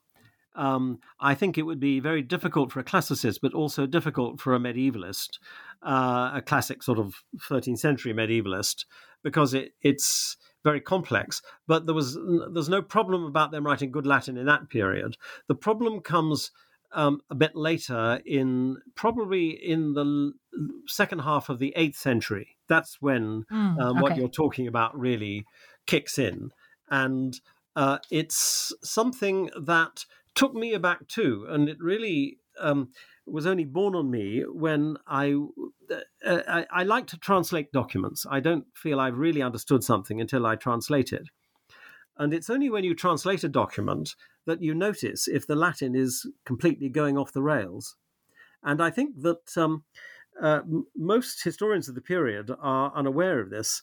[0.56, 4.54] um, I think it would be very difficult for a classicist, but also difficult for
[4.54, 5.38] a medievalist,
[5.82, 7.14] uh, a classic sort of
[7.48, 8.84] 13th century medievalist,
[9.22, 11.42] because it, it's very complex.
[11.66, 12.16] But there was
[12.52, 15.16] there's no problem about them writing good Latin in that period.
[15.48, 16.52] The problem comes
[16.94, 20.32] um, a bit later, in probably in the
[20.86, 22.56] second half of the eighth century.
[22.68, 24.00] That's when mm, um, okay.
[24.00, 25.44] what you're talking about really
[25.86, 26.50] kicks in,
[26.88, 27.38] and
[27.76, 32.90] uh, it's something that took me aback too, and it really um,
[33.26, 35.34] was only born on me when I,
[35.90, 38.26] uh, I, I like to translate documents.
[38.28, 41.28] I don't feel I've really understood something until I translate it.
[42.16, 44.14] And it's only when you translate a document
[44.46, 47.96] that you notice if the Latin is completely going off the rails.
[48.62, 49.84] And I think that um,
[50.40, 50.60] uh,
[50.96, 53.82] most historians of the period are unaware of this.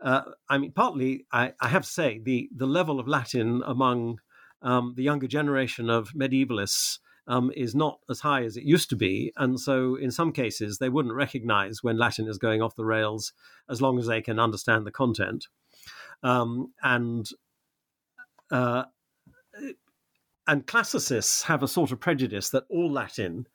[0.00, 4.18] Uh, I mean, partly, I, I, have to say, the, the level of Latin among
[4.60, 6.98] um, the younger generation of medievalists
[7.28, 9.32] um, is not as high as it used to be.
[9.36, 13.32] And so, in some cases, they wouldn't recognize when Latin is going off the rails
[13.70, 15.46] as long as they can understand the content.
[16.24, 17.28] Um, and
[18.50, 18.84] uh,
[20.46, 23.46] and classicists have a sort of prejudice that all Latin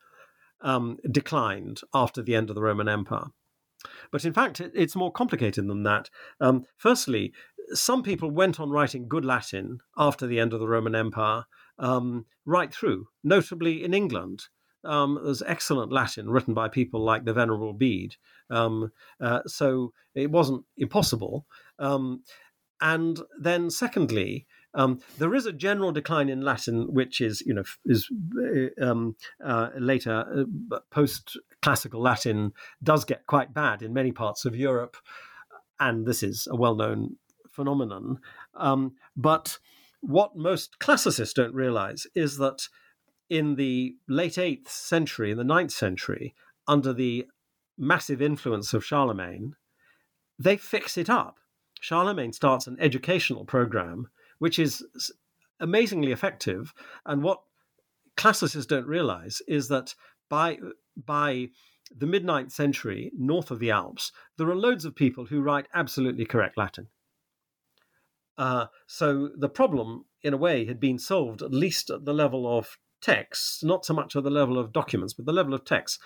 [0.61, 3.27] um, declined after the end of the Roman Empire.
[4.11, 6.09] But in fact, it's more complicated than that.
[6.41, 7.33] Um, firstly,
[7.73, 11.43] some people went on writing good Latin after the end of the Roman Empire,
[11.79, 14.43] um, right through, notably in England.
[14.83, 18.15] Um, there's excellent Latin written by people like the Venerable Bede.
[18.49, 21.45] Um, uh, so it wasn't impossible.
[21.77, 22.23] Um,
[22.79, 24.45] and then, secondly,
[24.77, 28.07] um, there is a general decline in Latin, which is, you know, is
[28.39, 34.45] uh, um, uh, later uh, post classical Latin does get quite bad in many parts
[34.45, 34.95] of Europe,
[35.79, 37.17] and this is a well-known
[37.51, 38.19] phenomenon.
[38.53, 39.57] Um, but
[40.01, 42.67] what most classicists don't realize is that
[43.29, 46.35] in the late eighth century, in the ninth century,
[46.67, 47.25] under the
[47.77, 49.55] massive influence of Charlemagne,
[50.37, 51.39] they fix it up.
[51.81, 54.07] Charlemagne starts an educational program
[54.39, 54.83] which is
[55.59, 56.73] amazingly effective.
[57.05, 57.41] And what
[58.15, 59.95] classicists don't realize is that
[60.29, 60.57] by
[60.95, 61.49] by
[61.95, 65.67] the mid 9th century, north of the Alps, there are loads of people who write
[65.73, 66.87] absolutely correct Latin.
[68.37, 72.57] Uh, so the problem, in a way, had been solved at least at the level
[72.57, 75.97] of texts, not so much at the level of documents, but the level of texts.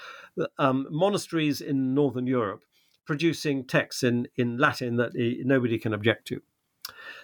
[0.58, 2.64] Um, monasteries in Northern Europe
[3.06, 6.42] producing texts in, in Latin that eh, nobody can object to.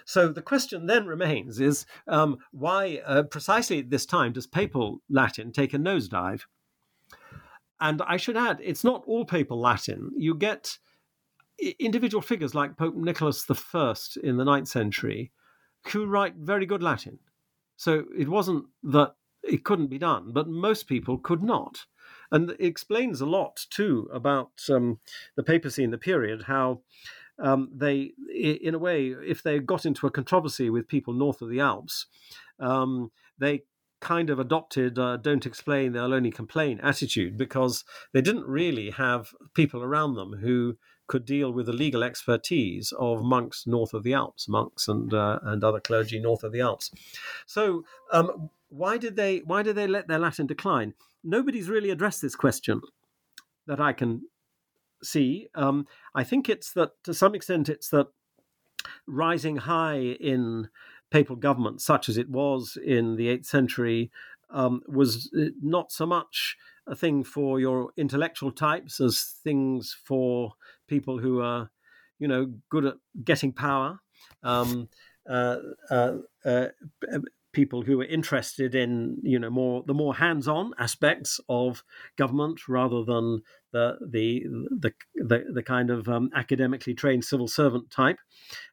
[0.04, 5.02] So the question then remains is um, why uh, precisely at this time does papal
[5.08, 6.42] Latin take a nosedive?
[7.80, 10.10] And I should add, it's not all papal Latin.
[10.16, 10.78] You get
[11.78, 15.32] individual figures like Pope Nicholas I in the ninth century
[15.92, 17.18] who write very good Latin.
[17.76, 21.86] So it wasn't that it couldn't be done, but most people could not.
[22.30, 24.98] And it explains a lot, too, about um,
[25.36, 26.80] the papacy in the period, how
[27.38, 31.50] um, they, in a way, if they got into a controversy with people north of
[31.50, 32.06] the Alps,
[32.58, 33.62] um, they
[34.00, 39.32] kind of adopted uh, don't explain, they'll only complain attitude because they didn't really have
[39.54, 40.76] people around them who
[41.08, 45.38] could deal with the legal expertise of monks north of the Alps, monks and uh,
[45.42, 46.90] and other clergy north of the Alps.
[47.46, 50.94] So um, why did they why did they let their Latin decline?
[51.24, 52.82] Nobody's really addressed this question
[53.66, 54.22] that I can
[55.02, 55.48] see.
[55.54, 58.08] Um, I think it's that to some extent it's that
[59.06, 60.68] rising high in
[61.10, 64.10] papal government, such as it was in the eighth century,
[64.50, 66.56] um, was uh, not so much
[66.86, 70.52] a thing for your intellectual types as things for
[70.86, 71.70] people who are,
[72.18, 74.00] you know, good at getting power.
[74.42, 74.88] Um,
[75.28, 75.58] uh,
[75.90, 76.68] uh, uh,
[77.58, 81.82] people who are interested in you know more the more hands-on aspects of
[82.16, 83.42] government rather than
[83.72, 84.44] the the
[84.84, 88.20] the the, the kind of um, academically trained civil servant type.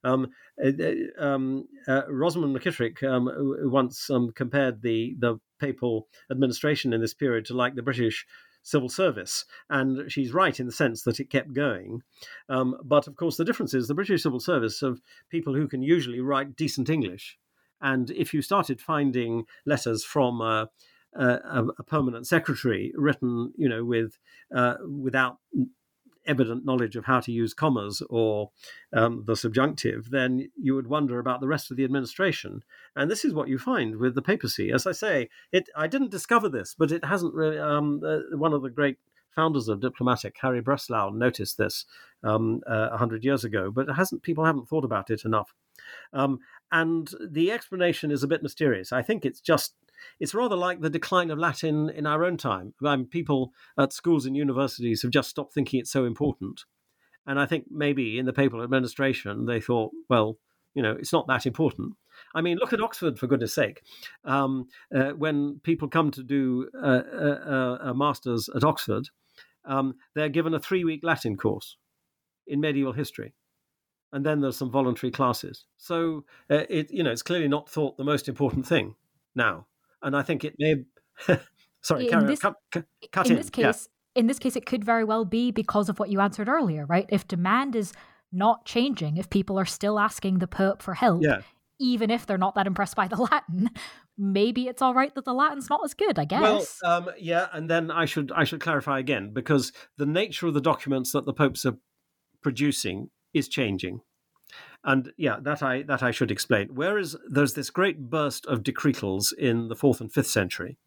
[0.04, 0.28] Um,
[0.64, 3.28] uh, uh um, uh, Rosamond McKitterick um,
[3.72, 8.24] once um, compared the the papal administration in this period to like the British
[8.62, 9.46] civil service.
[9.68, 12.02] And she's right in the sense that it kept going.
[12.50, 15.82] Um, but of course, the difference is the British civil service of people who can
[15.82, 17.38] usually write decent English.
[17.82, 20.66] And if you started finding letters from uh,
[21.14, 24.18] a, a, permanent secretary written, you know, with
[24.54, 25.38] uh, without
[26.28, 28.52] evident knowledge of how to use commas or
[28.94, 32.64] um, the subjunctive, then you would wonder about the rest of the administration.
[32.96, 34.72] And this is what you find with the papacy.
[34.72, 37.60] As I say, it I didn't discover this, but it hasn't really.
[37.60, 38.98] Um, uh, one of the great
[39.36, 41.86] founders of Diplomatic, Harry Bresslau, noticed this
[42.24, 45.54] um, uh, 100 years ago, but hasn't people haven't thought about it enough.
[46.14, 46.40] Um,
[46.72, 48.92] and the explanation is a bit mysterious.
[48.92, 49.76] I think it's just
[50.20, 52.74] it's rather like the decline of Latin in our own time.
[52.84, 56.66] I mean, people at schools and universities have just stopped thinking it's so important.
[57.26, 60.38] And I think maybe in the papal administration, they thought, well,
[60.74, 61.94] you know, it's not that important.
[62.34, 63.82] I mean, look at Oxford, for goodness sake.
[64.26, 69.10] Um, uh, when people come to do a, a, a master's at Oxford,
[69.66, 71.78] um, they're given a three week Latin course
[72.46, 73.34] in medieval history.
[74.16, 75.66] And then there's some voluntary classes.
[75.76, 78.96] So uh, it, you know, it's clearly not thought the most important thing
[79.36, 79.68] now.
[80.02, 80.86] And I think it may.
[81.82, 83.38] sorry, in this, cut, cut, cut in, in.
[83.38, 84.20] this case, yeah.
[84.22, 87.06] in this case, it could very well be because of what you answered earlier, right?
[87.10, 87.92] If demand is
[88.32, 91.42] not changing, if people are still asking the Pope for help, yeah.
[91.82, 93.70] even if they're not that impressed by the Latin,
[94.18, 96.18] maybe it's all right that the Latin's not as good.
[96.18, 96.80] I guess.
[96.82, 100.54] Well, um, yeah, and then I should I should clarify again because the nature of
[100.54, 101.76] the documents that the popes are
[102.42, 104.00] producing is changing.
[104.86, 106.70] And yeah, that I that I should explain.
[106.74, 110.78] Whereas there's this great burst of decretals in the fourth and fifth century,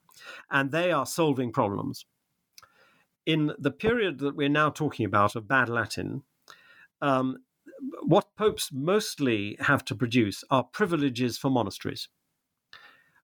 [0.51, 2.07] and they are solving problems.
[3.27, 6.23] In the period that we're now talking about of bad Latin,
[7.03, 7.39] um,
[8.03, 12.09] what popes mostly have to produce are privileges for monasteries.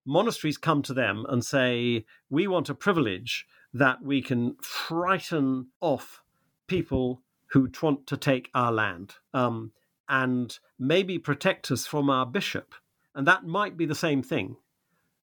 [0.04, 6.22] Monasteries come to them and say, We want a privilege that we can frighten off
[6.66, 9.72] people who want to take our land um,
[10.09, 12.74] and maybe protect us from our bishop.
[13.14, 14.57] And that might be the same thing.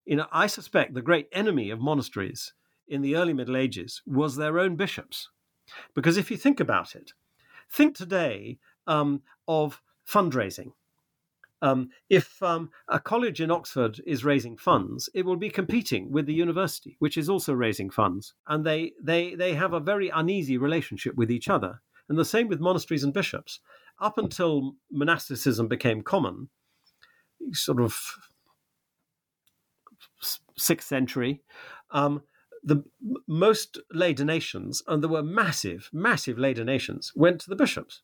[0.05, 2.53] You know, I suspect the great enemy of monasteries
[2.88, 5.29] in the early Middle Ages was their own bishops.
[5.93, 7.13] Because if you think about it,
[7.69, 8.57] think today
[8.88, 10.73] um, of fundraising.
[11.61, 16.25] Um, if um, a college in Oxford is raising funds, it will be competing with
[16.25, 20.57] the university, which is also raising funds, and they they they have a very uneasy
[20.57, 21.82] relationship with each other.
[22.09, 23.59] And the same with monasteries and bishops.
[24.01, 26.49] Up until monasticism became common,
[27.53, 27.97] sort of
[30.57, 31.41] sixth century,
[31.91, 32.23] um,
[32.63, 32.83] the
[33.27, 38.01] most lay donations, and there were massive, massive lay donations, went to the bishops.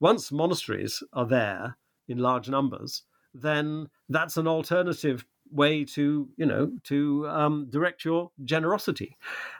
[0.00, 1.76] Once monasteries are there
[2.08, 8.30] in large numbers, then that's an alternative way to you know to um, direct your
[8.44, 9.16] generosity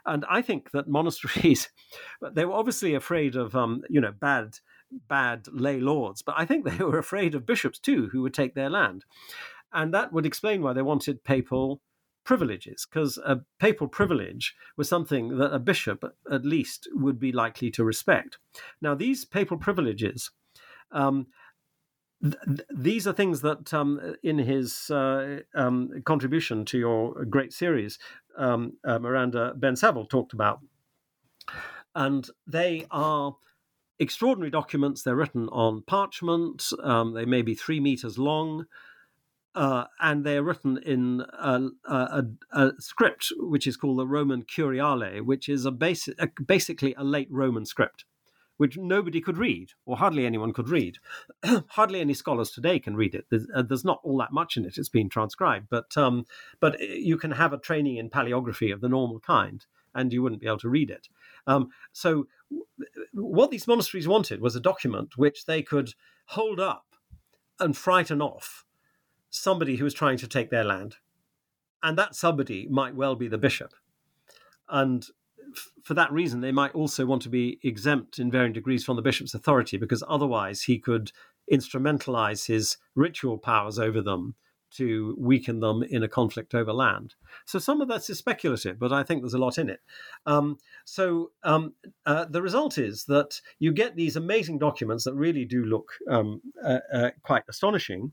[0.06, 1.68] and i think that monasteries
[2.32, 4.58] they were obviously afraid of um, you know bad
[5.08, 8.54] bad lay lords but i think they were afraid of bishops too who would take
[8.54, 9.04] their land
[9.72, 11.80] and that would explain why they wanted papal
[12.24, 17.70] privileges because a papal privilege was something that a bishop at least would be likely
[17.70, 18.38] to respect
[18.80, 20.30] now these papal privileges
[20.90, 21.26] um,
[22.70, 27.98] these are things that, um, in his uh, um, contribution to your great series,
[28.38, 30.60] um, uh, Miranda Ben Savill talked about.
[31.94, 33.36] And they are
[33.98, 35.02] extraordinary documents.
[35.02, 38.66] They're written on parchment, um, they may be three meters long.
[39.56, 44.42] Uh, and they are written in a, a, a, script which is called the Roman
[44.42, 48.04] Curiale, which is a basic, basically a late Roman script
[48.56, 50.98] which nobody could read, or hardly anyone could read.
[51.68, 53.26] hardly any scholars today can read it.
[53.30, 54.78] There's, uh, there's, not all that much in it.
[54.78, 56.26] It's been transcribed, but um,
[56.60, 59.64] but uh, you can have a training in paleography of the normal kind,
[59.94, 61.08] and you wouldn't be able to read it.
[61.46, 62.26] Um, so,
[63.12, 65.94] what these monasteries wanted was a document which they could
[66.26, 66.86] hold up
[67.60, 68.64] and frighten off
[69.30, 70.96] somebody who was trying to take their land,
[71.82, 73.74] and that somebody might well be the bishop.
[74.68, 75.06] And
[75.82, 79.02] for that reason, they might also want to be exempt in varying degrees from the
[79.02, 81.12] bishop's authority, because otherwise he could
[81.52, 84.34] instrumentalize his ritual powers over them
[84.76, 87.14] to weaken them in a conflict over land.
[87.44, 89.80] So some of that is speculative, but I think there's a lot in it.
[90.26, 91.74] Um, so um,
[92.06, 96.40] uh, the result is that you get these amazing documents that really do look um,
[96.64, 98.12] uh, uh, quite astonishing,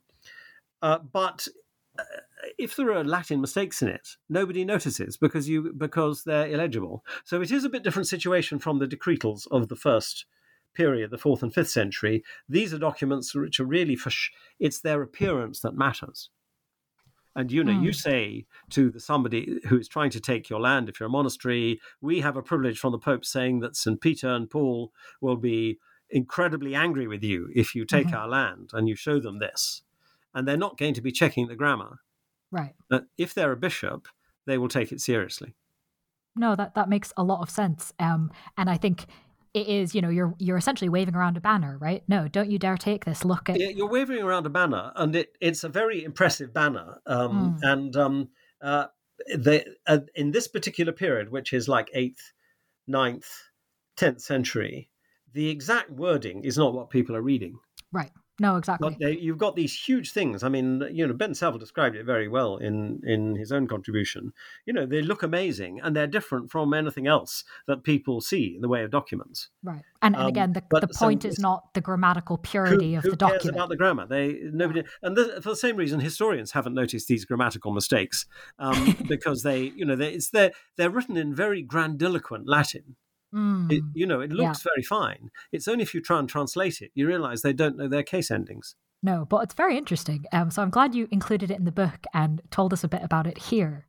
[0.82, 1.47] uh, but
[1.99, 2.03] uh,
[2.57, 7.03] if there are Latin mistakes in it, nobody notices because you because they're illegible.
[7.24, 10.26] So it is a bit different situation from the decretals of the first
[10.74, 12.24] period, the fourth and fifth century.
[12.47, 16.30] These are documents which are really for sh- it's their appearance that matters.
[17.36, 17.84] And you know, mm.
[17.84, 21.12] you say to the, somebody who is trying to take your land, if you're a
[21.12, 24.02] monastery, we have a privilege from the Pope saying that St.
[24.02, 25.80] Peter and Paul will be
[26.10, 28.18] incredibly angry with you if you take mm-hmm.
[28.18, 29.84] our land, and you show them this.
[30.34, 32.00] And they're not going to be checking the grammar.
[32.52, 32.74] Right.
[32.90, 34.08] But if they're a bishop,
[34.46, 35.56] they will take it seriously.
[36.36, 37.94] No, that that makes a lot of sense.
[38.00, 39.06] Um, and I think
[39.54, 42.04] it is, you know, you're you're essentially waving around a banner, right?
[42.08, 43.26] No, don't you dare take this.
[43.26, 47.02] Look at you're waving around a banner, and it, it's a very impressive banner.
[47.06, 47.72] Um, mm.
[47.72, 48.30] And um,
[48.62, 48.86] uh,
[49.36, 52.32] they, uh, in this particular period, which is like eighth,
[52.89, 53.26] 9th,
[53.97, 54.89] tenth century,
[55.34, 57.60] the exact wording is not what people are reading.
[57.91, 58.12] Right.
[58.42, 58.98] No, exactly.
[59.00, 60.42] They, you've got these huge things.
[60.42, 64.34] I mean, you know, Ben Savill described it very well in in his own contribution.
[64.66, 68.62] You know, they look amazing and they're different from anything else that people see in
[68.62, 69.50] the way of documents.
[69.62, 69.84] Right.
[70.02, 73.04] And, and um, again, the, the point so is not the grammatical purity who, of
[73.04, 73.44] who the document.
[73.44, 74.08] Cares about the grammar?
[74.08, 78.26] They nobody, and the, for the same reason, historians haven't noticed these grammatical mistakes
[78.58, 82.96] um, because they, you know, they, it's they're they're written in very grandiloquent Latin.
[83.34, 83.72] Mm.
[83.72, 84.72] It, you know, it looks yeah.
[84.72, 85.30] very fine.
[85.52, 88.32] It's only if you try and translate it, you realize they don't know their case
[88.32, 88.76] endings.
[89.04, 90.26] No, but it's very interesting.
[90.32, 93.02] Um, so I'm glad you included it in the book and told us a bit
[93.04, 93.88] about it here.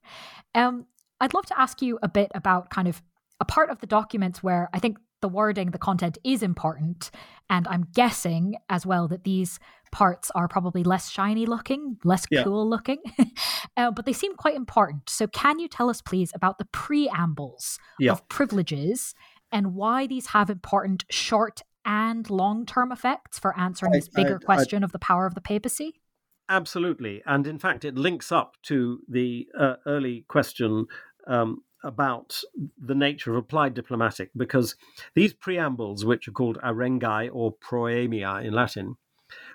[0.55, 0.87] Um,
[1.21, 3.03] I'd love to ask you a bit about kind of
[3.41, 7.11] a part of the documents where I think the wording, the content is important.
[7.49, 9.59] And I'm guessing as well that these
[9.93, 12.43] parts are probably less shiny looking, less yeah.
[12.43, 12.99] cool looking,
[13.77, 15.09] uh, but they seem quite important.
[15.09, 18.13] So, can you tell us, please, about the preambles yeah.
[18.13, 19.15] of privileges
[19.53, 24.39] and why these have important short and long term effects for answering I, this bigger
[24.43, 26.01] I, question I, of the power of the papacy?
[26.49, 27.23] Absolutely.
[27.27, 30.87] And in fact, it links up to the uh, early question
[31.27, 32.41] um, about
[32.79, 34.77] the nature of applied diplomatic, because
[35.15, 38.97] these preambles, which are called arengae or proemia in Latin,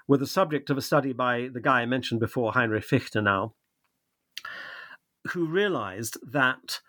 [0.08, 3.52] were the subject of a study by the guy I mentioned before, Heinrich Fichtenau,
[5.30, 6.80] who realized that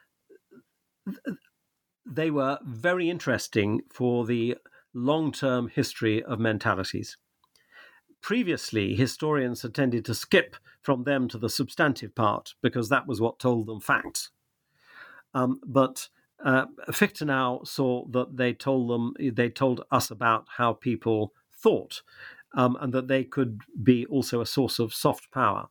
[2.11, 4.57] they were very interesting for the
[4.95, 7.17] long term history of mentalities.
[8.21, 13.21] Previously, historians had tended to skip from them to the substantive part because that was
[13.21, 14.31] what told them facts.
[15.35, 16.09] Um, but
[16.45, 16.67] uh,
[17.23, 22.03] now saw that they told them they told us about how people thought,
[22.55, 25.69] um, and that they could be also a source of soft power.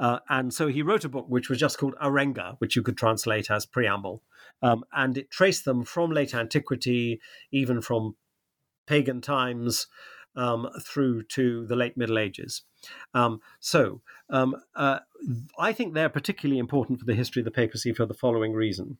[0.00, 2.96] Uh, and so he wrote a book which was just called Arenga, which you could
[2.96, 4.22] translate as preamble.
[4.62, 7.20] Um, and it traced them from late antiquity,
[7.52, 8.16] even from
[8.86, 9.86] pagan times,
[10.36, 12.62] um, through to the late Middle Ages.
[13.12, 15.00] Um, so um, uh,
[15.58, 18.96] I think they're particularly important for the history of the papacy for the following reason.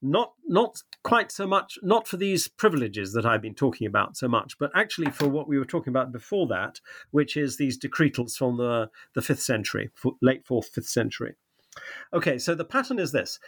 [0.00, 4.28] Not not quite so much, not for these privileges that I've been talking about so
[4.28, 8.36] much, but actually for what we were talking about before that, which is these decretals
[8.36, 11.34] from the, the fifth century, late fourth, fifth century.
[12.12, 13.38] Okay, so the pattern is this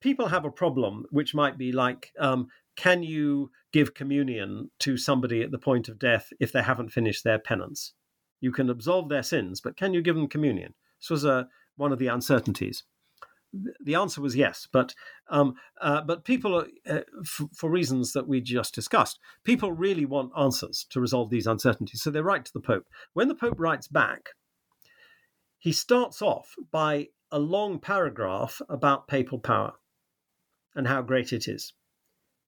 [0.00, 5.42] people have a problem which might be like um, can you give communion to somebody
[5.42, 7.92] at the point of death if they haven't finished their penance?
[8.40, 10.74] You can absolve their sins, but can you give them communion?
[11.00, 11.44] This was a, uh,
[11.76, 12.84] one of the uncertainties.
[13.80, 14.94] The answer was yes, but
[15.28, 20.32] um, uh, but people, uh, f- for reasons that we just discussed, people really want
[20.38, 22.02] answers to resolve these uncertainties.
[22.02, 22.86] So they write to the Pope.
[23.12, 24.30] When the Pope writes back,
[25.58, 29.74] he starts off by a long paragraph about papal power
[30.74, 31.72] and how great it is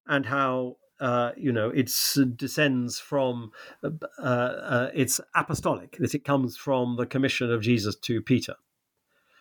[0.07, 1.91] and how uh, you know it
[2.35, 3.51] descends from
[3.83, 3.89] uh,
[4.21, 8.55] uh, it's apostolic that it comes from the commission of Jesus to Peter.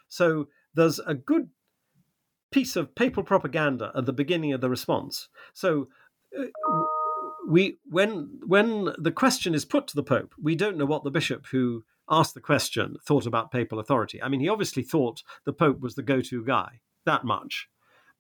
[0.09, 1.51] So there's a good
[2.51, 5.29] piece of papal propaganda at the beginning of the response.
[5.53, 5.89] So
[6.39, 6.45] uh,
[7.49, 11.11] we when when the question is put to the pope, we don't know what the
[11.11, 14.23] bishop who asked the question thought about papal authority.
[14.23, 16.81] I mean, he obviously thought the pope was the go-to guy.
[17.05, 17.69] That much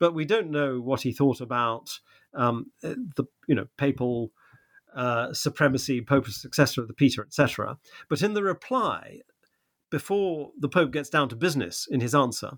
[0.02, 2.00] but we don't know what he thought about
[2.34, 4.32] um, the you know papal
[4.96, 7.78] uh, supremacy, pope's successor of the Peter, etc.
[8.08, 9.20] But in the reply,
[9.92, 12.52] before the Pope gets down to business in his answer,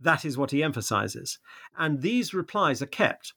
[0.00, 1.40] that is what he emphasizes,
[1.76, 3.34] and these replies are kept.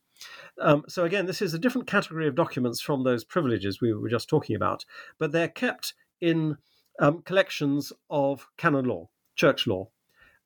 [0.62, 4.10] Um, so again, this is a different category of documents from those privileges we were
[4.10, 4.86] just talking about,
[5.18, 6.58] but they're kept in
[7.00, 9.90] um, collections of canon law, church law,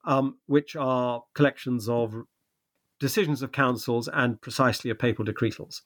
[0.06, 2.24] um, which are collections of
[3.02, 5.82] decisions of councils and precisely of papal decretals.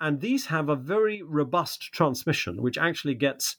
[0.00, 3.56] And these have a very robust transmission, which actually gets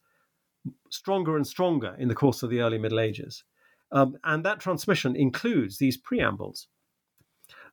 [0.89, 3.43] stronger and stronger in the course of the early Middle Ages.
[3.91, 6.67] Um, and that transmission includes these preambles.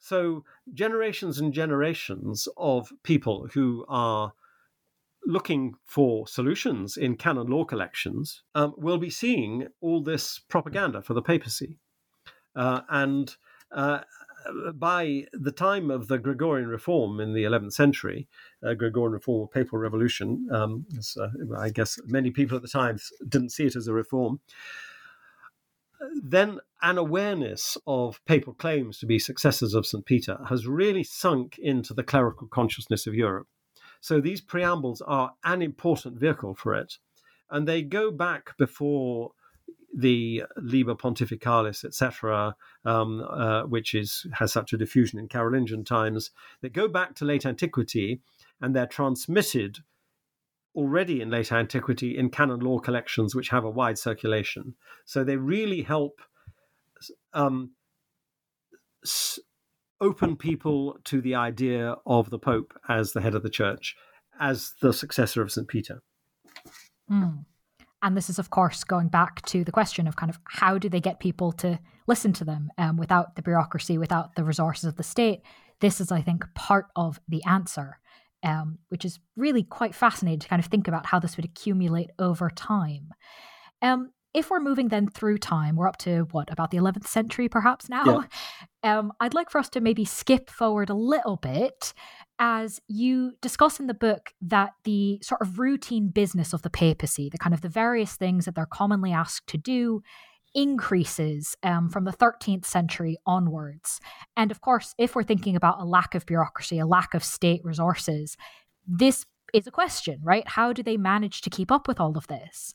[0.00, 4.32] So, generations and generations of people who are
[5.26, 11.14] looking for solutions in canon law collections um, will be seeing all this propaganda for
[11.14, 11.78] the papacy.
[12.54, 13.36] Uh, and
[13.72, 14.00] uh,
[14.74, 18.28] by the time of the Gregorian reform in the 11th century,
[18.62, 20.86] uh, Gregorian reform or papal revolution, um,
[21.18, 24.40] uh, I guess many people at the time didn't see it as a reform.
[26.22, 30.04] Then an awareness of papal claims to be successors of St.
[30.04, 33.48] Peter has really sunk into the clerical consciousness of Europe.
[34.00, 36.98] So these preambles are an important vehicle for it.
[37.50, 39.32] And they go back before
[39.96, 46.30] the Liber Pontificalis, etc., um, uh, which is has such a diffusion in Carolingian times,
[46.60, 48.20] that go back to late antiquity
[48.60, 49.78] and they're transmitted
[50.74, 54.74] already in late antiquity in canon law collections, which have a wide circulation.
[55.04, 56.20] So they really help
[57.32, 57.72] um,
[59.04, 59.38] s-
[60.00, 63.96] open people to the idea of the Pope as the head of the church,
[64.40, 65.68] as the successor of St.
[65.68, 66.02] Peter.
[67.10, 67.44] Mm.
[68.04, 70.90] And this is, of course, going back to the question of kind of how do
[70.90, 74.96] they get people to listen to them um, without the bureaucracy, without the resources of
[74.96, 75.40] the state?
[75.80, 77.98] This is, I think, part of the answer,
[78.42, 82.10] um, which is really quite fascinating to kind of think about how this would accumulate
[82.18, 83.08] over time.
[83.80, 87.48] Um, if we're moving then through time, we're up to what, about the 11th century
[87.48, 88.04] perhaps now?
[88.04, 88.22] Yeah.
[88.82, 91.94] Um, I'd like for us to maybe skip forward a little bit
[92.38, 97.30] as you discuss in the book that the sort of routine business of the papacy,
[97.30, 100.02] the kind of the various things that they're commonly asked to do,
[100.54, 104.00] increases um, from the 13th century onwards.
[104.36, 107.62] And of course, if we're thinking about a lack of bureaucracy, a lack of state
[107.64, 108.36] resources,
[108.86, 109.24] this
[109.54, 110.46] is a question, right?
[110.46, 112.74] How do they manage to keep up with all of this?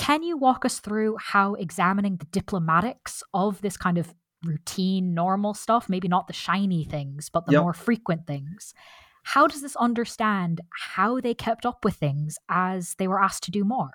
[0.00, 5.54] Can you walk us through how examining the diplomatics of this kind of routine, normal
[5.54, 7.62] stuff, maybe not the shiny things, but the yep.
[7.62, 8.74] more frequent things.
[9.22, 10.62] How does this understand
[10.94, 13.90] how they kept up with things as they were asked to do more?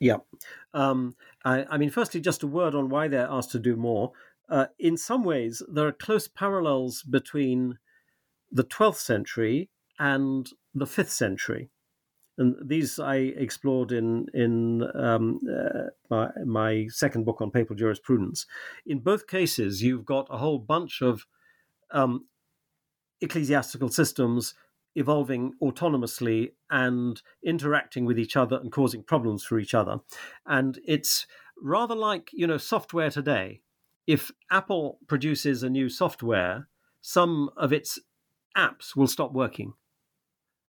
[0.00, 0.18] Yeah.
[0.72, 1.14] Um,
[1.44, 4.12] I, I, mean, firstly, just a word on why they're asked to do more.
[4.48, 7.78] Uh, in some ways, there are close parallels between
[8.50, 11.70] the 12th century and the 5th century
[12.36, 18.46] and these I explored in in um, uh, my, my, second book on papal jurisprudence.
[18.86, 21.26] In both cases, you've got a whole bunch of
[21.92, 22.26] um,
[23.20, 24.54] ecclesiastical systems
[24.96, 30.00] evolving autonomously and interacting with each other and causing problems for each other,
[30.46, 31.26] and it's
[31.62, 33.60] rather like you know software today.
[34.06, 36.68] If Apple produces a new software,
[37.00, 37.98] some of its
[38.56, 39.72] apps will stop working.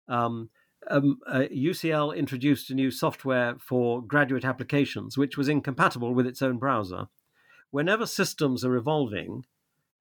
[0.08, 0.50] Um,
[0.90, 6.42] um, uh, UCL introduced a new software for graduate applications, which was incompatible with its
[6.42, 7.08] own browser.
[7.72, 9.46] Whenever systems are evolving,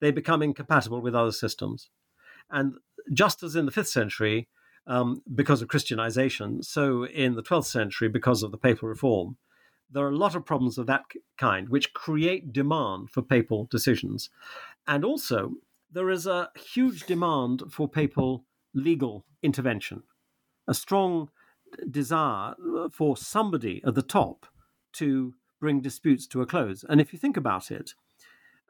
[0.00, 1.90] they become incompatible with other systems.
[2.50, 2.74] And
[3.12, 4.48] just as in the fifth century,
[4.86, 9.36] um, because of Christianization, so in the 12th century, because of the papal reform,
[9.90, 11.02] there are a lot of problems of that
[11.38, 14.28] kind which create demand for papal decisions.
[14.86, 15.54] And also,
[15.90, 20.02] there is a huge demand for papal legal intervention
[20.66, 21.30] a strong
[21.90, 22.54] desire
[22.92, 24.46] for somebody at the top
[24.94, 26.84] to bring disputes to a close.
[26.88, 27.94] And if you think about it,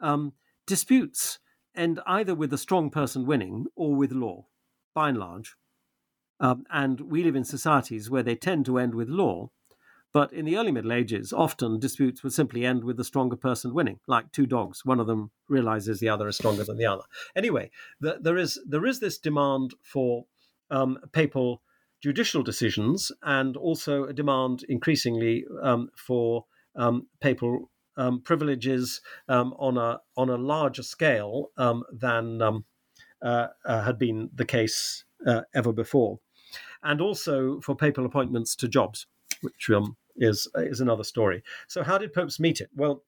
[0.01, 0.33] um,
[0.67, 1.39] disputes
[1.75, 4.47] end either with a strong person winning or with law,
[4.95, 5.57] by and large.
[6.41, 9.51] Um, and we live in societies where they tend to end with law.
[10.13, 13.75] But in the early Middle Ages, often disputes would simply end with the stronger person
[13.75, 14.85] winning, like two dogs.
[14.85, 17.03] One of them realizes the other is stronger than the other.
[17.35, 20.27] Anyway, the, there is there is this demand for
[20.71, 21.63] um, papal
[22.03, 26.45] judicial decisions and also a demand increasingly um, for
[26.77, 31.51] um, papal um, privileges um, on a on a larger scale
[31.93, 32.43] than
[33.25, 36.21] uh, uh, had been the case uh, ever before,
[36.83, 39.07] and also for papal appointments to jobs,
[39.41, 39.71] which
[40.17, 41.43] is is another story.
[41.67, 42.69] So, how did popes meet it?
[42.75, 43.03] Well.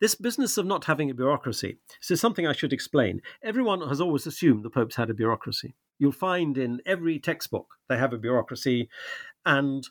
[0.00, 3.22] This business of not having a bureaucracy, this is something I should explain.
[3.42, 5.74] Everyone has always assumed the popes had a bureaucracy.
[5.98, 8.88] You'll find in every textbook they have a bureaucracy,
[9.46, 9.86] and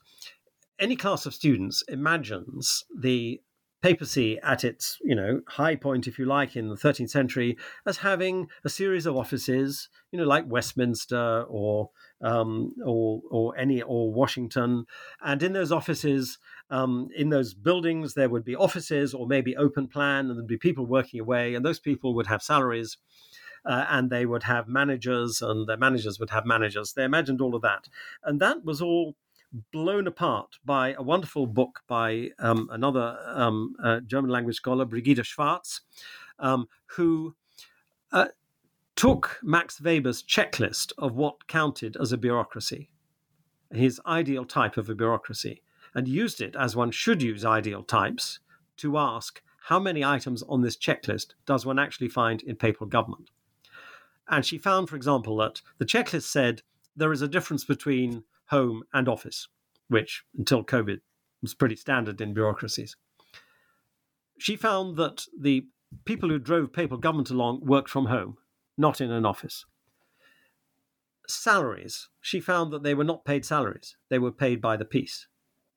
[0.79, 3.41] any class of students imagines the
[3.83, 7.97] papacy at its you know high point if you like in the 13th century as
[7.97, 11.89] having a series of offices you know like westminster or
[12.21, 14.85] um, or or any or washington
[15.21, 19.85] and in those offices um, in those buildings there would be offices or maybe open
[19.85, 22.97] plan and there'd be people working away and those people would have salaries
[23.65, 26.91] uh, and they would have managers, and their managers would have managers.
[26.91, 27.87] They imagined all of that,
[28.21, 29.15] and that was all
[29.71, 35.25] blown apart by a wonderful book by um, another um, uh, German language scholar, Brigide
[35.25, 35.81] Schwarz,
[36.39, 37.35] um, who
[38.11, 38.27] uh,
[38.95, 42.89] took Max Weber's checklist of what counted as a bureaucracy,
[43.71, 45.61] his ideal type of a bureaucracy,
[45.93, 48.39] and used it as one should use ideal types
[48.77, 53.29] to ask how many items on this checklist does one actually find in papal government.
[54.27, 56.61] And she found, for example, that the checklist said
[56.95, 59.47] there is a difference between home and office,
[59.87, 60.99] which until COVID
[61.41, 62.95] was pretty standard in bureaucracies.
[64.39, 65.67] She found that the
[66.05, 68.37] people who drove papal government along worked from home,
[68.77, 69.65] not in an office.
[71.27, 75.27] Salaries, she found that they were not paid salaries, they were paid by the piece.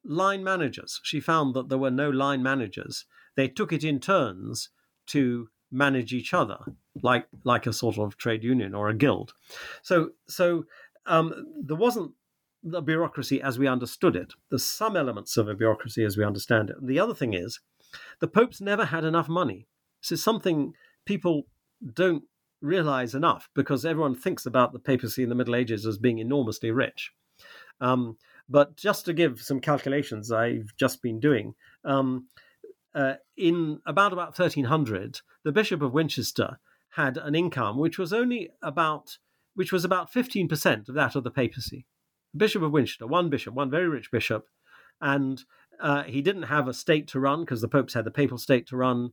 [0.04, 3.04] Line managers, she found that there were no line managers.
[3.36, 4.70] They took it in turns
[5.08, 6.58] to manage each other
[7.02, 9.34] like like a sort of trade union or a guild
[9.82, 10.64] so so
[11.06, 12.12] um, there wasn't
[12.66, 14.34] the bureaucracy as we understood it.
[14.50, 16.76] There's some elements of a bureaucracy as we understand it.
[16.78, 17.60] And the other thing is,
[18.20, 19.68] the popes never had enough money.
[20.02, 21.46] This is something people
[21.94, 22.24] don't
[22.60, 26.72] realize enough because everyone thinks about the papacy in the Middle Ages as being enormously
[26.72, 27.12] rich.
[27.80, 28.16] Um,
[28.48, 31.54] but just to give some calculations I've just been doing,
[31.84, 32.26] um,
[32.94, 36.58] uh, in about about 1300, the Bishop of Winchester
[36.90, 39.18] had an income which was only about
[39.54, 41.86] which was about 15% of that of the papacy.
[42.36, 44.46] Bishop of Winchester, one bishop, one very rich bishop,
[45.00, 45.42] and
[45.80, 48.66] uh, he didn't have a state to run because the popes had the papal state
[48.68, 49.12] to run,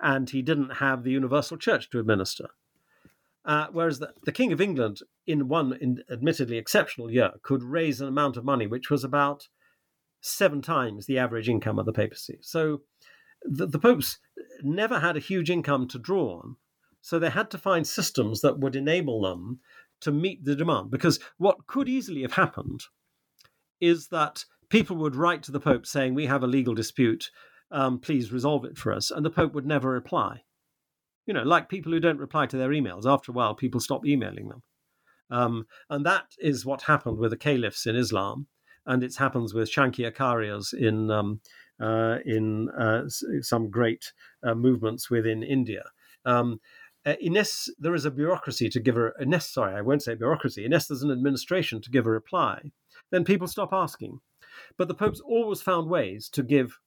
[0.00, 2.48] and he didn't have the universal church to administer.
[3.44, 8.00] Uh, whereas the, the, King of England, in one in admittedly exceptional year, could raise
[8.00, 9.48] an amount of money which was about
[10.20, 12.38] seven times the average income of the papacy.
[12.42, 12.82] So
[13.42, 14.18] the, the popes
[14.62, 16.56] never had a huge income to draw on.
[17.00, 19.60] So they had to find systems that would enable them
[20.00, 20.90] to meet the demand.
[20.90, 22.84] Because what could easily have happened
[23.80, 27.30] is that people would write to the Pope saying, We have a legal dispute,
[27.70, 29.10] um, please resolve it for us.
[29.10, 30.42] And the Pope would never reply.
[31.26, 33.06] You know, like people who don't reply to their emails.
[33.06, 34.62] After a while, people stop emailing them.
[35.30, 38.48] Um, and that is what happened with the caliphs in Islam,
[38.84, 41.40] and it happens with Shankaracharyas in um,
[41.80, 43.04] uh, in uh,
[43.40, 45.84] some great uh, movements within India.
[46.24, 46.60] Um,
[47.06, 50.64] uh, unless there is a bureaucracy to give a unless sorry, I won't say bureaucracy,
[50.64, 52.72] unless there's an administration to give a reply,
[53.10, 54.20] then people stop asking.
[54.76, 56.78] But the popes always found ways to give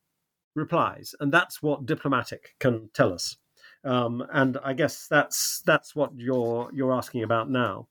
[0.56, 3.38] replies, and that's what diplomatic can tell us.
[3.84, 7.88] Um, and I guess that's that's what you're you're asking about now.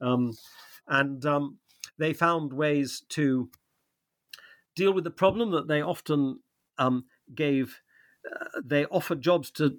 [0.00, 0.32] Um,
[0.88, 1.58] and um,
[1.98, 3.48] they found ways to
[4.74, 6.40] deal with the problem that they often
[6.78, 7.04] um,
[7.34, 7.80] gave.
[8.28, 9.78] Uh, they offered jobs to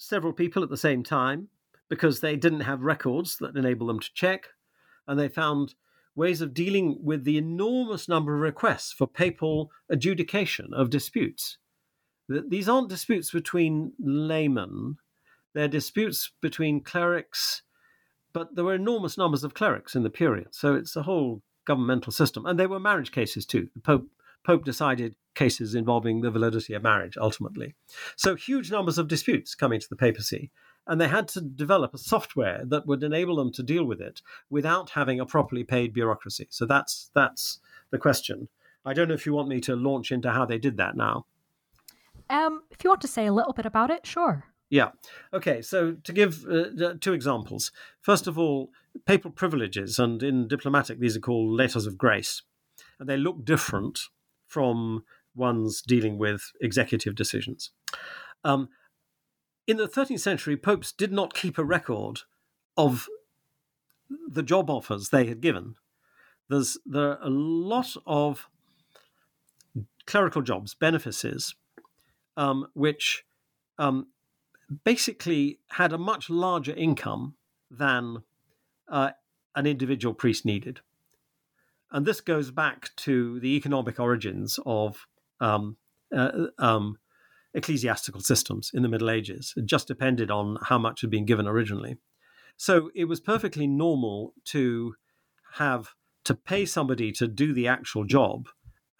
[0.00, 1.48] several people at the same time
[1.88, 4.48] because they didn't have records that enable them to check,
[5.06, 5.74] and they found
[6.16, 11.58] ways of dealing with the enormous number of requests for papal adjudication of disputes.
[12.28, 14.96] These aren't disputes between laymen,
[15.52, 17.62] they're disputes between clerics,
[18.32, 22.12] but there were enormous numbers of clerics in the period, so it's a whole governmental
[22.12, 22.46] system.
[22.46, 23.68] And they were marriage cases too.
[23.74, 24.08] The Pope,
[24.44, 27.74] Pope decided cases involving the validity of marriage ultimately.
[28.16, 30.50] So huge numbers of disputes coming to the papacy.
[30.86, 34.22] And they had to develop a software that would enable them to deal with it
[34.48, 36.46] without having a properly paid bureaucracy.
[36.50, 37.60] So that's that's
[37.90, 38.48] the question.
[38.84, 41.26] I don't know if you want me to launch into how they did that now.
[42.30, 44.44] Um, if you want to say a little bit about it, sure.
[44.70, 44.90] Yeah.
[45.34, 45.62] Okay.
[45.62, 48.70] So to give uh, two examples, first of all,
[49.04, 52.42] papal privileges, and in diplomatic, these are called letters of grace,
[52.98, 54.00] and they look different
[54.50, 57.70] from ones dealing with executive decisions.
[58.42, 58.68] Um,
[59.66, 62.22] in the 13th century, popes did not keep a record
[62.76, 63.06] of
[64.28, 65.76] the job offers they had given.
[66.48, 68.48] There's there are a lot of
[70.04, 71.54] clerical jobs, benefices,
[72.36, 73.24] um, which
[73.78, 74.08] um,
[74.82, 77.36] basically had a much larger income
[77.70, 78.24] than
[78.88, 79.10] uh,
[79.54, 80.80] an individual priest needed.
[81.92, 85.06] And this goes back to the economic origins of
[85.40, 85.76] um,
[86.14, 86.98] uh, um,
[87.54, 89.54] ecclesiastical systems in the Middle Ages.
[89.56, 91.96] It just depended on how much had been given originally.
[92.56, 94.94] So it was perfectly normal to
[95.54, 98.48] have to pay somebody to do the actual job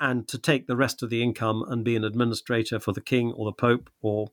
[0.00, 3.32] and to take the rest of the income and be an administrator for the king
[3.32, 4.28] or the pope or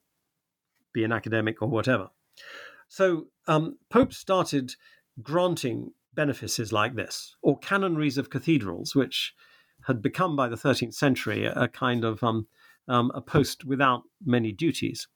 [0.94, 2.10] be an academic or whatever.
[2.88, 4.76] So um, popes started
[5.22, 9.34] granting benefices like this, or canonries of cathedrals, which
[9.86, 12.48] had become by the 13th century a, kind of um,
[12.90, 15.08] um, a post without many duties.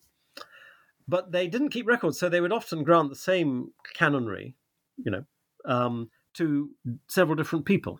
[1.07, 4.53] But they didn't keep records, so they would often grant the same canonry,
[5.03, 5.25] you know,
[5.65, 6.69] um, to
[7.09, 7.99] several different people,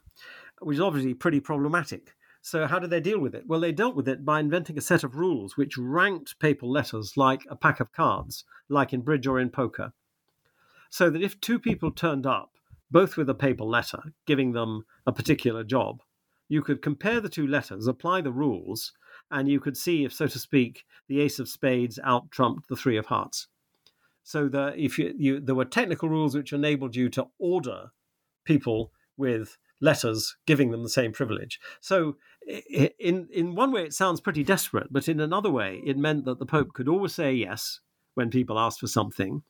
[0.60, 2.14] which is obviously pretty problematic.
[2.43, 3.43] So, how did they deal with it?
[3.47, 7.18] Well, they dealt with it by inventing a set of rules which ranked papal letters
[7.18, 9.93] like a pack of cards, like in bridge or in poker.
[10.89, 12.51] So that if two people turned up,
[12.92, 16.02] both with a papal letter, giving them a particular job,
[16.50, 18.92] you could compare the two letters, apply the rules,
[19.30, 22.76] and you could see if, so to speak, the ace of spades out trumped the
[22.76, 23.48] three of hearts.
[24.24, 27.92] So the, if you, you, there were technical rules which enabled you to order
[28.44, 31.60] people with letters giving them the same privilege.
[31.80, 32.18] So
[33.00, 36.39] in in one way it sounds pretty desperate, but in another way it meant that
[36.39, 37.80] the Pope could always say yes
[38.14, 39.44] when people asked for something,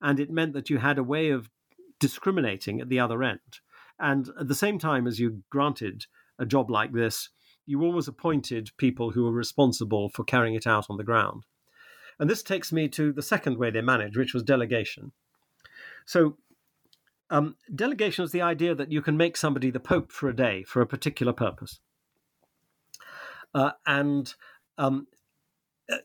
[0.00, 1.50] and it meant that you had a way of
[1.98, 3.60] discriminating at the other end.
[3.98, 6.06] And at the same time as you granted
[6.38, 7.30] a job like this,
[7.64, 11.44] you always appointed people who were responsible for carrying it out on the ground.
[12.18, 15.12] And this takes me to the second way they managed, which was delegation.
[16.04, 16.36] So
[17.30, 20.62] um, delegation is the idea that you can make somebody the pope for a day
[20.62, 21.80] for a particular purpose.
[23.54, 24.34] Uh, and
[24.78, 25.08] um,
[25.90, 25.96] uh,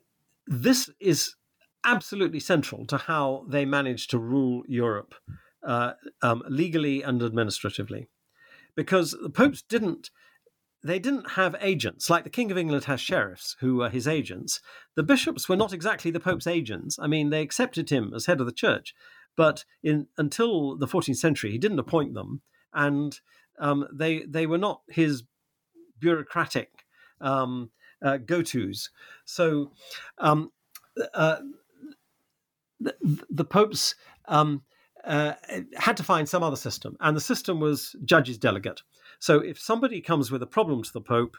[0.48, 1.36] this is
[1.84, 5.16] absolutely central to how they managed to rule Europe
[5.64, 8.08] uh, um, legally and administratively,
[8.76, 10.10] because the popes didn't.
[10.84, 14.62] They didn't have agents like the King of England has sheriffs who were his agents.
[14.96, 16.98] The bishops were not exactly the Pope's agents.
[16.98, 18.96] I mean, they accepted him as head of the church,
[19.36, 22.42] but in until the 14th century, he didn't appoint them,
[22.74, 23.20] and
[23.60, 25.24] um, they they were not his
[26.00, 26.86] bureaucratic
[27.22, 27.70] um,
[28.04, 28.90] uh, go tos.
[29.26, 29.72] So
[30.18, 30.52] um,
[31.14, 31.38] uh,
[32.80, 32.96] the,
[33.30, 33.96] the, popes
[34.28, 34.64] um,
[35.06, 35.34] uh,
[35.76, 38.82] had to find some other system, and the system was judges delegate.
[39.20, 41.38] So if somebody comes with a problem to the pope,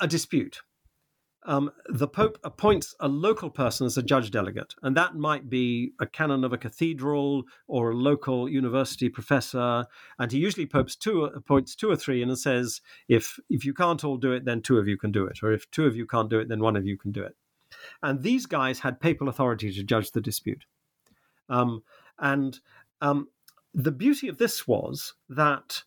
[0.00, 0.60] a dispute,
[1.46, 5.92] um, the Pope appoints a local person as a judge delegate, and that might be
[6.00, 9.86] a canon of a cathedral or a local university professor.
[10.18, 14.04] And he usually popes two, appoints two or three and says, if, if you can't
[14.04, 15.38] all do it, then two of you can do it.
[15.42, 17.36] Or if two of you can't do it, then one of you can do it.
[18.02, 20.64] And these guys had papal authority to judge the dispute.
[21.48, 21.84] Um,
[22.18, 22.60] and
[23.00, 23.28] um,
[23.74, 25.82] the beauty of this was that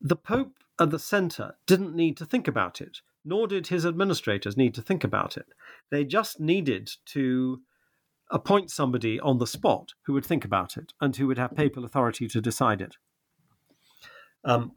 [0.00, 4.56] the Pope at the center didn't need to think about it nor did his administrators
[4.56, 5.46] need to think about it.
[5.90, 7.60] They just needed to
[8.30, 11.84] appoint somebody on the spot who would think about it and who would have papal
[11.84, 12.96] authority to decide it.
[14.44, 14.72] Um,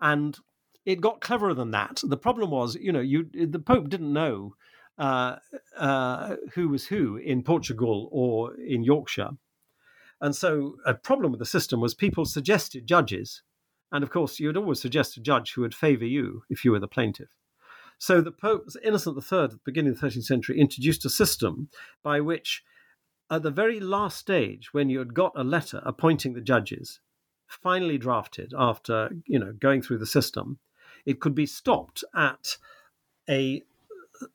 [0.00, 0.38] and
[0.84, 2.02] it got cleverer than that.
[2.04, 4.54] The problem was, you know, you the Pope didn't know
[4.98, 5.36] uh,
[5.76, 9.30] uh, who was who in Portugal or in Yorkshire.
[10.20, 13.42] And so a problem with the system was people suggested judges.
[13.92, 16.72] And of course, you would always suggest a judge who would favor you if you
[16.72, 17.28] were the plaintiff.
[17.98, 21.68] So the Pope Innocent III at the beginning of the 13th century introduced a system
[22.02, 22.62] by which,
[23.30, 27.00] at the very last stage, when you had got a letter appointing the judges,
[27.48, 30.58] finally drafted after you know going through the system,
[31.06, 32.58] it could be stopped at
[33.28, 33.62] a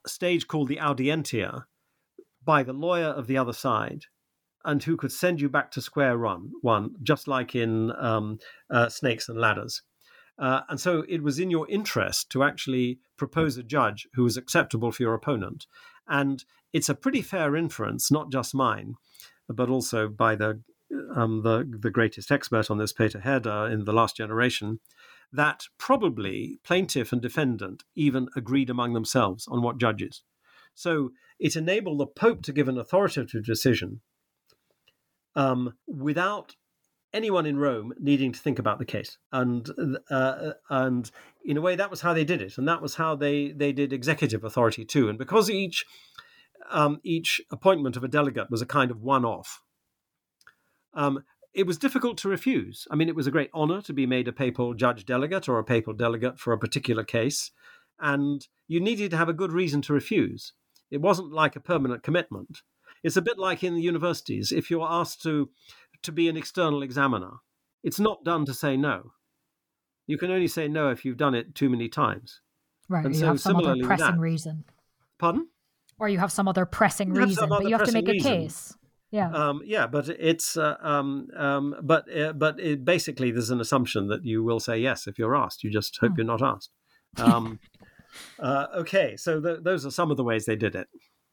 [0.05, 1.65] stage called the audientia
[2.43, 4.05] by the lawyer of the other side
[4.65, 8.39] and who could send you back to square one, one just like in um,
[8.69, 9.81] uh, Snakes and Ladders.
[10.39, 14.37] Uh, and so it was in your interest to actually propose a judge who was
[14.37, 15.67] acceptable for your opponent.
[16.07, 16.43] And
[16.73, 18.95] it's a pretty fair inference, not just mine,
[19.47, 20.61] but also by the
[21.15, 24.81] um, the, the greatest expert on this, Peter Herde, in the last generation,
[25.31, 30.23] that probably plaintiff and defendant even agreed among themselves on what judges.
[30.75, 34.01] So it enabled the Pope to give an authoritative decision
[35.35, 36.55] um, without
[37.13, 39.69] anyone in Rome needing to think about the case, and
[40.09, 41.11] uh, and
[41.45, 43.71] in a way that was how they did it, and that was how they they
[43.71, 45.09] did executive authority too.
[45.09, 45.85] And because each
[46.69, 49.61] um, each appointment of a delegate was a kind of one off,
[50.93, 51.23] um,
[51.53, 52.87] it was difficult to refuse.
[52.89, 55.59] I mean, it was a great honor to be made a papal judge delegate or
[55.59, 57.51] a papal delegate for a particular case,
[57.99, 60.53] and you needed to have a good reason to refuse.
[60.89, 62.61] It wasn't like a permanent commitment.
[63.03, 64.51] It's a bit like in the universities.
[64.51, 65.49] If you're asked to
[66.03, 67.31] to be an external examiner.
[67.83, 69.11] It's not done to say no.
[70.07, 72.41] You can only say no if you've done it too many times.
[72.89, 73.05] Right.
[73.05, 74.65] And you so have some other pressing that, reason.
[75.19, 75.47] Pardon?
[75.99, 78.31] Or you have some other pressing you reason, but you have to make reason.
[78.31, 78.75] a case.
[79.11, 79.29] Yeah.
[79.31, 84.07] Um, yeah, but it's uh, um, um, but uh, but it, basically there's an assumption
[84.07, 85.63] that you will say yes if you're asked.
[85.63, 86.19] You just hope hmm.
[86.19, 86.71] you're not asked.
[87.17, 87.59] Um,
[88.39, 90.87] uh, okay, so th- those are some of the ways they did it.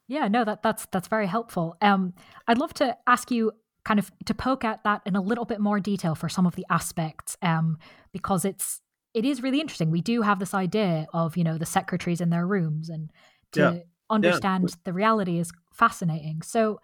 [0.09, 1.77] Yeah, no, that that's that's very helpful.
[1.83, 2.15] Um,
[2.47, 3.53] I'd love to ask you
[3.85, 6.57] kind of to poke at that in a little bit more detail for some of
[6.57, 7.79] the aspects um,
[8.13, 8.81] because it's
[9.15, 9.91] it is really interesting.
[9.91, 13.11] We do have this idea of you know the secretaries in their rooms and
[13.53, 13.79] to yeah.
[14.11, 14.75] understand yeah.
[14.85, 16.41] the reality is fascinating.
[16.43, 16.81] So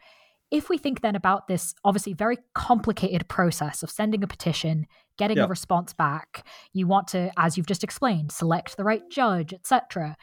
[0.50, 5.38] if we think then about this obviously very complicated process of sending a petition getting
[5.38, 5.44] yeah.
[5.44, 10.16] a response back you want to as you've just explained select the right judge etc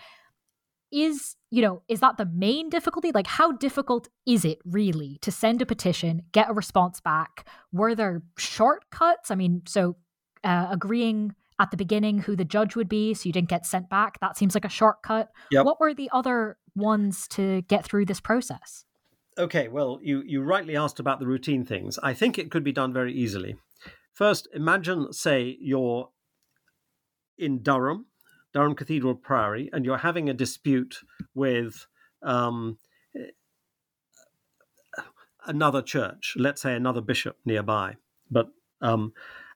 [0.92, 3.12] is you know is that the main difficulty?
[3.12, 7.48] Like how difficult is it really to send a petition get a response back?
[7.72, 9.32] Were there shortcuts?
[9.32, 9.96] I mean so
[10.44, 13.90] uh, agreeing at the beginning who the judge would be so you didn't get sent
[13.90, 15.30] back that seems like a shortcut.
[15.52, 15.66] Yep.
[15.66, 18.86] what were the other ones to get through this process?
[19.38, 22.00] Okay well you you rightly asked about the routine things.
[22.04, 23.56] I think it could be done very easily.
[24.14, 26.10] First imagine say you're
[27.38, 28.06] in durham
[28.54, 31.00] Durham Cathedral Priory, and you're having a dispute
[31.34, 31.88] with
[32.22, 32.78] um,
[35.46, 37.96] another church, let's say another bishop nearby,
[38.30, 38.50] but
[38.82, 39.14] um,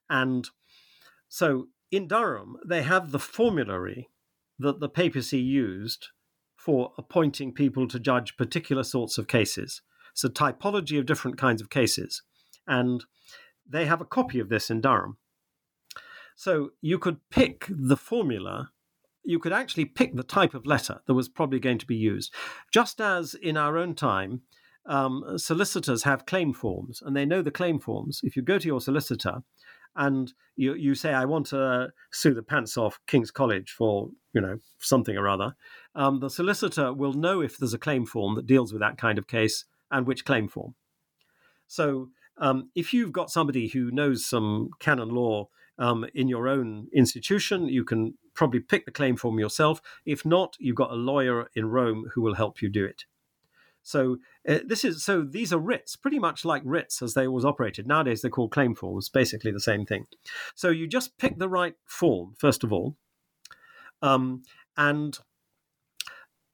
[0.09, 0.49] and
[1.27, 4.09] so in Durham they have the formulary
[4.59, 6.07] that the papacy used
[6.55, 9.81] for appointing people to judge particular sorts of cases.
[10.11, 12.21] It's a typology of different kinds of cases,
[12.65, 13.03] and
[13.67, 15.17] they have a copy of this in Durham.
[16.35, 18.71] So you could pick the formula
[19.25, 22.33] you could actually pick the type of letter that was probably going to be used.
[22.71, 24.41] Just as in our own time,
[24.85, 28.21] um, solicitors have claim forms and they know the claim forms.
[28.23, 29.39] If you go to your solicitor
[29.95, 34.41] and you, you say, I want to sue the pants off King's College for, you
[34.41, 35.55] know, something or other,
[35.95, 39.17] um, the solicitor will know if there's a claim form that deals with that kind
[39.17, 40.75] of case and which claim form.
[41.67, 45.49] So um, if you've got somebody who knows some canon law
[45.79, 49.81] um, in your own institution, you can probably pick the claim form yourself.
[50.05, 53.05] If not, you've got a lawyer in Rome who will help you do it.
[53.85, 54.17] So
[54.49, 57.87] uh, this is so these are writs, pretty much like writs as they always operated.
[57.87, 60.07] Nowadays they're called claim forms, basically the same thing.
[60.55, 62.97] So you just pick the right form first of all,
[64.01, 64.41] um,
[64.75, 65.19] and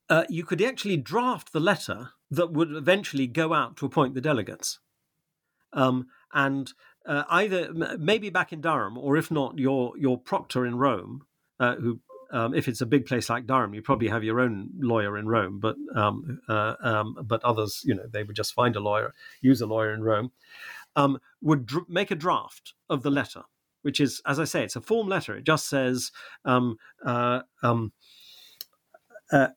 [0.10, 4.22] uh, you could actually draft the letter that would eventually go out to appoint the
[4.22, 4.80] delegates.
[5.72, 6.74] Um, and
[7.06, 11.26] uh, either maybe back in Durham, or if not, your your proctor in Rome
[11.62, 12.00] uh, who
[12.32, 15.28] um, if it's a big place like Durham, you probably have your own lawyer in
[15.28, 19.14] Rome, but um, uh, um, but others, you know, they would just find a lawyer,
[19.42, 20.32] use a lawyer in Rome,
[20.96, 23.44] um, would dr- make a draft of the letter,
[23.82, 25.36] which is, as I say, it's a form letter.
[25.36, 26.12] It just says
[26.46, 27.92] um, uh, um,
[29.32, 29.50] uh,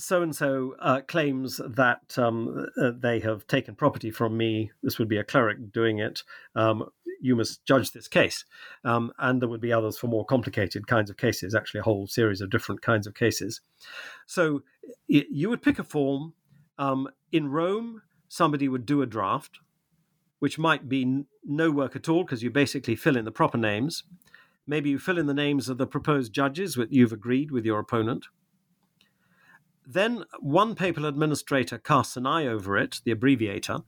[0.00, 0.74] so and so
[1.06, 4.70] claims that um, uh, they have taken property from me.
[4.82, 6.22] This would be a cleric doing it.
[6.54, 6.90] Um,
[7.20, 8.44] you must judge this case.
[8.84, 12.06] Um, and there would be others for more complicated kinds of cases, actually, a whole
[12.06, 13.60] series of different kinds of cases.
[14.26, 14.62] So
[15.06, 16.34] you would pick a form.
[16.78, 19.60] Um, in Rome, somebody would do a draft,
[20.38, 24.02] which might be no work at all because you basically fill in the proper names.
[24.66, 27.78] Maybe you fill in the names of the proposed judges that you've agreed with your
[27.78, 28.26] opponent.
[29.86, 33.80] Then one papal administrator casts an eye over it, the abbreviator,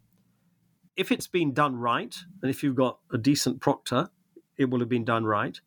[0.96, 4.10] if it's been done right, and if you've got a decent proctor,
[4.56, 5.60] it will have been done right.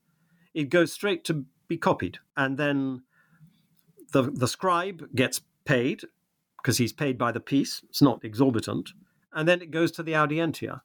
[0.54, 3.04] It goes straight to be copied, and then
[4.12, 6.04] the the scribe gets paid
[6.58, 7.82] because he's paid by the piece.
[7.90, 8.92] It's not exorbitant,
[9.34, 10.82] and then it goes to the audientia.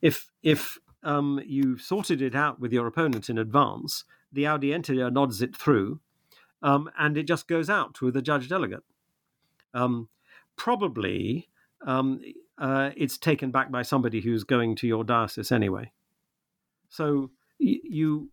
[0.00, 5.40] If if um, you sorted it out with your opponent in advance, the audientia nods
[5.40, 6.00] it through,
[6.62, 8.84] um, and it just goes out to the judge delegate.
[9.74, 10.08] Um,
[10.56, 11.48] probably
[11.86, 12.20] um,
[12.58, 15.92] uh, it's taken back by somebody who's going to your diocese anyway.
[16.88, 18.30] So you,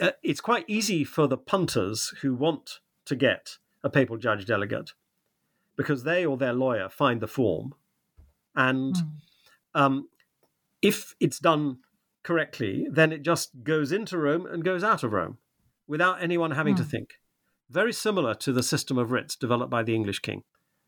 [0.00, 4.92] uh, it's quite easy for the punters who want to get a papal judge delegate
[5.76, 7.74] because they or their lawyer find the form,
[8.56, 9.10] and mm.
[9.74, 10.08] um,
[10.82, 11.78] if it's done
[12.24, 15.38] correctly, then it just goes into Rome and goes out of Rome
[15.88, 16.78] without anyone having mm.
[16.78, 16.90] to hmm.
[16.90, 17.08] think.
[17.70, 20.42] Very similar to the system of writs developed by the English king.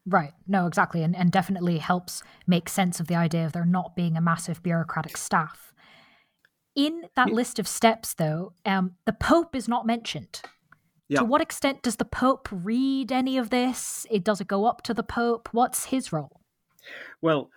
[0.06, 0.32] Right.
[0.46, 1.02] No, exactly.
[1.02, 4.62] And, and definitely helps make sense of the idea of there not being a massive
[4.62, 5.72] bureaucratic staff.
[6.74, 10.40] In that list of steps, though, um, the Pope is not mentioned.
[11.08, 11.18] Yeah.
[11.18, 14.06] To what extent does the Pope read any of this?
[14.10, 15.48] It, does it go up to the Pope?
[15.52, 16.40] What's his role?
[17.20, 17.50] Well,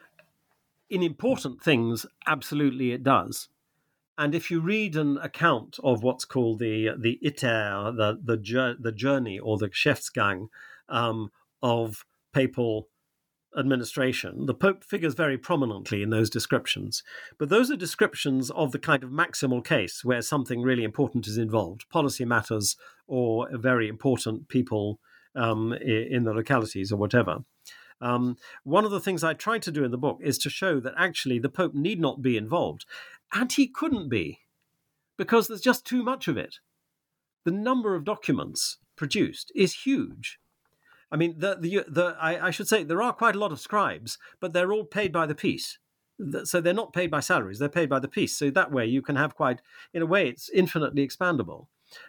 [0.89, 3.49] in important things, absolutely it does.
[4.17, 8.91] And if you read an account of what's called the the iter, the the, the
[8.91, 10.49] journey or the Geschäftsgang
[10.87, 12.89] um, of papal
[13.57, 17.03] administration, the Pope figures very prominently in those descriptions.
[17.37, 21.37] But those are descriptions of the kind of maximal case where something really important is
[21.37, 22.75] involved, policy matters
[23.07, 24.99] or very important people
[25.35, 27.43] um, in the localities or whatever.
[28.01, 30.79] Um, one of the things I try to do in the book is to show
[30.81, 32.85] that actually the Pope need not be involved,
[33.33, 34.39] and he couldn't be,
[35.17, 36.59] because there's just too much of it.
[37.43, 40.39] The number of documents produced is huge.
[41.11, 43.59] I mean, the, the, the I, I, should say there are quite a lot of
[43.59, 45.77] scribes, but they're all paid by the piece.
[46.43, 48.35] So they're not paid by salaries; they're paid by the piece.
[48.37, 49.61] So that way, you can have quite,
[49.93, 51.67] in a way, it's infinitely expandable.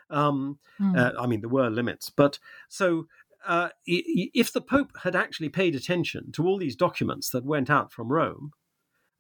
[0.09, 0.97] Um, mm.
[0.97, 3.07] uh, I mean, there were limits, but so
[3.47, 7.93] uh, if the Pope had actually paid attention to all these documents that went out
[7.93, 8.53] from Rome,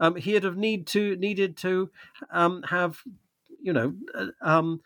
[0.04, 1.90] um, he'd have need to needed to
[2.30, 3.00] um, have,
[3.62, 4.80] you know, uh, um,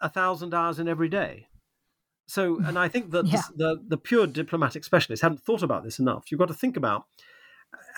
[0.00, 1.48] a thousand hours in every day.
[2.26, 3.42] So, and I think that yeah.
[3.56, 6.30] the, the pure diplomatic specialists hadn't thought about this enough.
[6.30, 7.04] You've got to think about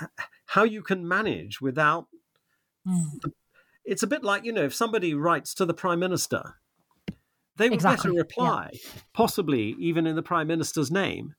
[0.01, 0.07] uh,
[0.47, 2.07] how you can manage without.
[2.87, 3.21] Mm.
[3.23, 3.33] The,
[3.85, 6.55] it's a bit like you know, if somebody writes to the prime minister,
[7.57, 8.11] they would exactly.
[8.11, 8.91] a reply, yeah.
[9.13, 11.35] possibly even in the prime minister's name.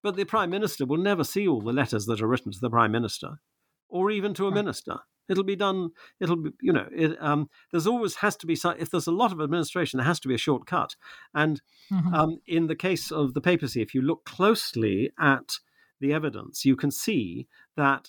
[0.00, 2.70] But the prime minister will never see all the letters that are written to the
[2.70, 3.40] prime minister,
[3.88, 4.98] or even to a minister.
[5.28, 5.90] It'll be done.
[6.20, 9.32] It'll be, you know, it, um, there's always has to be if there's a lot
[9.32, 10.96] of administration, there has to be a shortcut.
[11.34, 11.60] And
[11.92, 12.14] mm-hmm.
[12.14, 15.58] um, in the case of the papacy, if you look closely at
[16.00, 18.08] the evidence, you can see that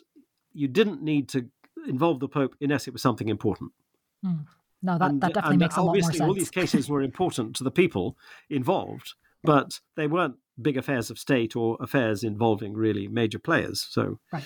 [0.54, 1.48] you didn't need to
[1.88, 3.72] involve the Pope unless it was something important.
[4.26, 4.46] Mm.
[4.82, 6.28] No, that, and, that definitely makes a lot more obviously sense.
[6.28, 8.18] all these cases were important to the people
[8.50, 9.14] involved,
[9.44, 13.86] but they weren't big affairs of state or affairs involving really major players.
[13.90, 14.44] So, right.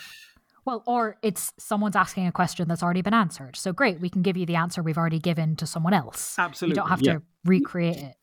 [0.66, 3.56] Well, or it's someone's asking a question that's already been answered.
[3.56, 6.38] So great, we can give you the answer we've already given to someone else.
[6.40, 7.14] Absolutely, you don't have yeah.
[7.14, 8.16] to recreate it.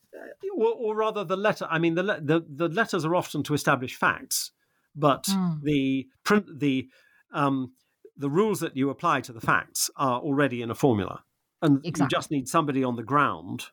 [0.57, 1.67] Or, or, rather, the letter.
[1.71, 4.53] I mean, the, the the letters are often to establish facts,
[4.95, 5.63] but Mm.
[5.63, 6.89] the print the
[7.33, 7.73] um,
[8.17, 11.25] the rules that you apply to the facts are already in a formula,
[11.63, 12.05] and Exactly.
[12.05, 13.67] you just need somebody on the ground.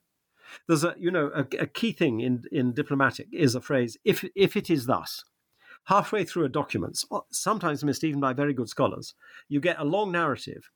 [0.68, 4.24] There's a you know a, a key thing in in diplomatic is a phrase if
[4.36, 5.24] if it is thus.
[5.88, 9.14] Halfway through a document, sometimes missed even by very good scholars,
[9.48, 10.70] you get a long narrative.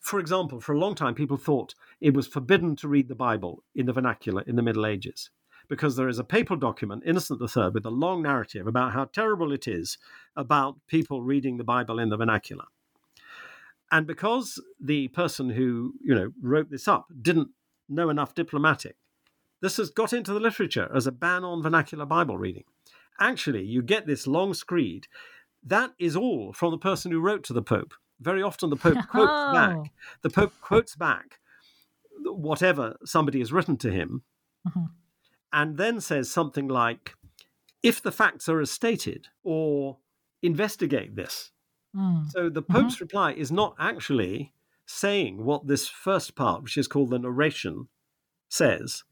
[0.00, 3.62] For example, for a long time, people thought it was forbidden to read the Bible
[3.76, 5.30] in the vernacular in the Middle Ages
[5.68, 9.52] because there is a papal document, Innocent III, with a long narrative about how terrible
[9.52, 9.96] it is
[10.34, 12.64] about people reading the Bible in the vernacular.
[13.92, 17.50] And because the person who you know wrote this up didn't
[17.88, 18.96] know enough diplomatic,
[19.60, 22.64] this has got into the literature as a ban on vernacular Bible reading.
[23.20, 25.06] Actually, you get this long screed.
[25.62, 27.94] That is all from the person who wrote to the Pope.
[28.20, 29.52] Very often, the Pope quotes Oh.
[29.52, 29.92] back.
[30.22, 31.38] The Pope quotes back
[32.24, 34.22] whatever somebody has written to him,
[34.66, 34.90] Mhm.
[35.52, 37.14] and then says something like,
[37.82, 39.98] "If the facts are as stated," or
[40.40, 41.50] "Investigate this."
[41.94, 42.30] Mm.
[42.30, 44.54] So the Pope's reply is not actually
[44.86, 47.88] saying what this first part, which is called the narration,
[48.48, 49.04] says.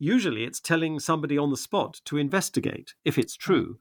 [0.00, 3.78] Usually it's telling somebody on the spot to investigate if it's true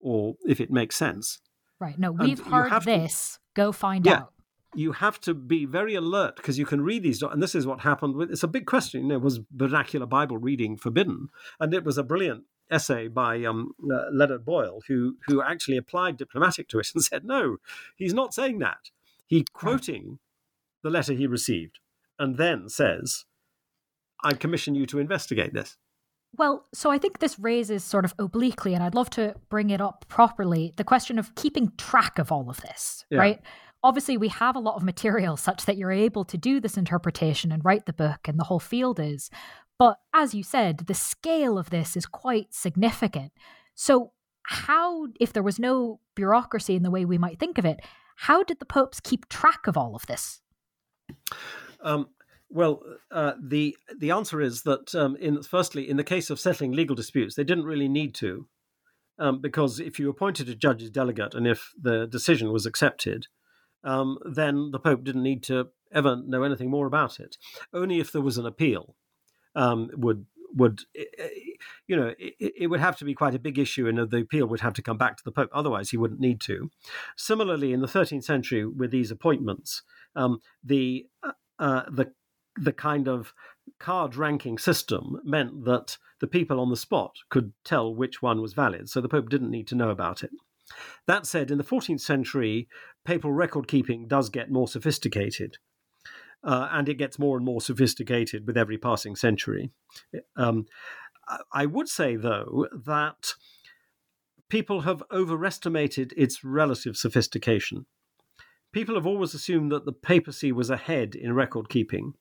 [0.00, 1.40] or if it makes sense.
[1.78, 1.98] Right.
[1.98, 3.38] No, we've you heard have to- this.
[3.54, 4.12] Go find Yeah.
[4.22, 4.32] out.
[4.74, 7.80] You have to be very alert because you can read these, and this is what
[7.80, 8.30] happened with.
[8.30, 9.02] It's a big question.
[9.02, 11.28] You know, was vernacular Bible reading forbidden?
[11.60, 16.16] And it was a brilliant essay by um, uh, Leonard Boyle, who who actually applied
[16.16, 17.58] diplomatic to it and said, no,
[17.96, 18.90] he's not saying that.
[19.26, 20.18] He quoting
[20.80, 21.78] the letter he received,
[22.18, 23.26] and then says,
[24.22, 25.76] "I commission you to investigate this."
[26.36, 29.80] Well, so I think this raises sort of obliquely, and I'd love to bring it
[29.82, 33.18] up properly the question of keeping track of all of this, Yeah.
[33.18, 33.42] right?
[33.84, 37.52] Obviously, we have a lot of material such that you're able to do this interpretation
[37.52, 39.28] and write the book, and the whole field is.
[39.78, 43.32] But as you said, the scale of this is quite significant.
[43.74, 44.12] So,
[44.44, 47.80] how, if there was no bureaucracy in the way we might think of it,
[48.16, 50.40] how did the popes keep track of all of this?
[51.82, 52.08] Um,
[52.52, 56.72] well, uh, the the answer is that um, in firstly, in the case of settling
[56.72, 58.46] legal disputes, they didn't really need to,
[59.18, 63.26] um, because if you appointed a judge's delegate and if the decision was accepted,
[63.84, 67.36] um, then the Pope didn't need to ever know anything more about it.
[67.72, 68.96] Only if there was an appeal
[69.54, 70.82] um, would would
[71.86, 74.46] you know it, it would have to be quite a big issue, and the appeal
[74.46, 75.50] would have to come back to the Pope.
[75.54, 76.70] Otherwise, he wouldn't need to.
[77.16, 79.82] Similarly, in the 13th century, with these appointments,
[80.14, 82.12] um, the uh, uh, the
[82.56, 83.32] the kind of
[83.78, 88.54] card ranking system meant that the people on the spot could tell which one was
[88.54, 90.30] valid, so the Pope didn't need to know about it.
[91.06, 92.68] That said, in the 14th century,
[93.04, 95.58] papal record keeping does get more sophisticated.
[96.44, 99.70] Uh, and it gets more and more sophisticated with every passing century.
[100.36, 100.66] Um,
[101.28, 103.34] I- I would say, though, that
[104.48, 107.86] people have overestimated its relative sophistication.
[108.72, 112.14] People have always assumed that the papacy was ahead in record keeping,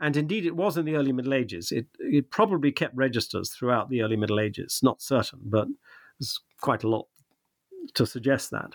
[0.00, 1.72] and indeed it was in the early Middle Ages.
[1.72, 5.68] It, it probably kept registers throughout the early Middle Ages, not certain, but
[6.18, 7.06] there's quite a lot
[7.94, 8.72] to suggest that.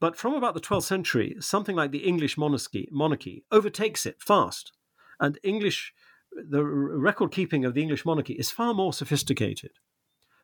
[0.00, 4.72] But from about the 12th century, something like the English monarchy, monarchy overtakes it fast.
[5.18, 5.92] And English,
[6.32, 9.72] the record keeping of the English monarchy is far more sophisticated.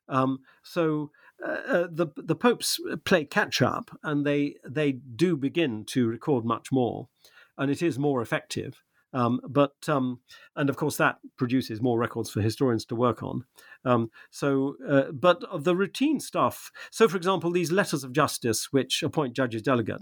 [0.08, 1.12] Um, so
[1.42, 6.44] uh, uh, the the popes play catch up, and they they do begin to record
[6.44, 7.08] much more,
[7.56, 8.82] and it is more effective.
[9.14, 10.18] Um, but um,
[10.56, 13.44] and of course that produces more records for historians to work on.
[13.84, 18.72] Um, so, uh, but of the routine stuff, so for example, these letters of justice
[18.72, 20.00] which appoint judges delegate,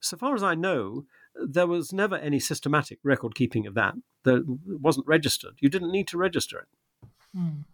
[0.00, 3.94] so far as I know, there was never any systematic record keeping of that.
[4.24, 5.54] That wasn't registered.
[5.60, 7.08] You didn't need to register it.
[7.36, 7.64] Mm.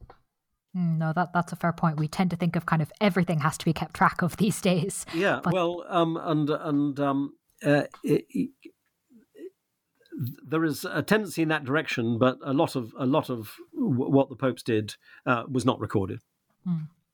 [0.73, 1.99] No, that that's a fair point.
[1.99, 4.61] We tend to think of kind of everything has to be kept track of these
[4.71, 5.07] days.
[5.15, 7.35] Yeah, But- well, um, and and um,
[7.65, 8.27] uh, it,
[10.21, 14.11] there is a tendency in that direction, but a lot of a lot of w-
[14.11, 14.95] what the popes did
[15.27, 16.21] uh, was not recorded.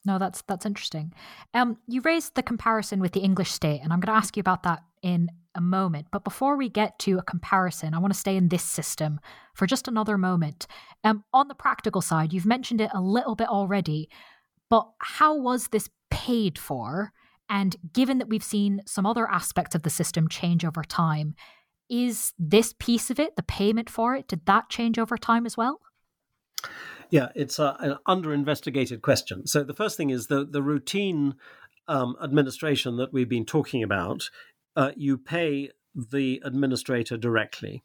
[0.05, 1.13] No, that's that's interesting.
[1.55, 4.41] Um, you raised the comparison with the English state, and I'm going to ask you
[4.41, 6.07] about that in a moment.
[6.13, 9.21] But before we get to a comparison, I want to stay in this system
[9.55, 10.67] for just another moment.
[11.03, 14.09] Um, on the practical side, you've mentioned it a little bit already,
[14.69, 17.13] but how was this paid for?
[17.49, 21.35] And given that we've seen some other aspects of the system change over time,
[21.89, 25.57] is this piece of it, the payment for it, did that change over time as
[25.57, 25.81] well?
[27.11, 29.47] Yeah, it's a, an under investigated question.
[29.47, 31.35] So the first thing is the, the routine
[31.89, 34.29] um, administration that we've been talking about,
[34.75, 37.83] uh, you pay the administrator directly.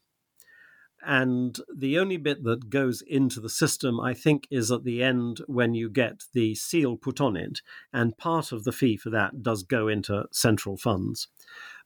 [1.04, 5.40] And the only bit that goes into the system, I think, is at the end
[5.46, 7.60] when you get the seal put on it.
[7.92, 11.26] And part of the fee for that does go into central funds.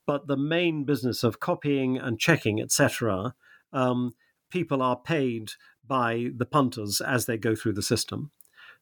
[0.07, 3.35] But the main business of copying and checking, etc.,
[3.73, 4.15] um,
[4.51, 5.53] people are paid
[5.87, 8.31] by the punters as they go through the system.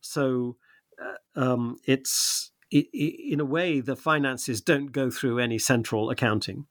[0.00, 0.56] So
[1.02, 6.10] uh, um, it's it, it, in a way the finances don't go through any central
[6.10, 6.66] accounting.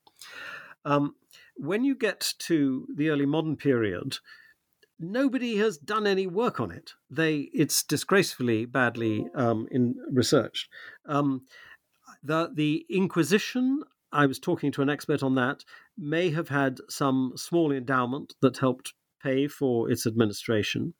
[0.86, 1.16] Um,
[1.56, 4.18] when you get to the early modern period,
[5.00, 6.94] nobody has done any work on it.
[7.10, 10.70] They it's disgracefully badly um, in researched.
[11.06, 11.44] Um,
[12.24, 13.84] the the Inquisition.
[14.14, 15.66] I was talking to an expert on that.
[15.98, 20.94] May have had some small endowment that helped pay for its administration.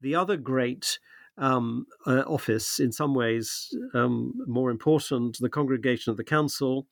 [0.00, 0.98] The other great
[1.38, 6.86] um, uh, office, in some ways um, more important, the Congregation of the Council,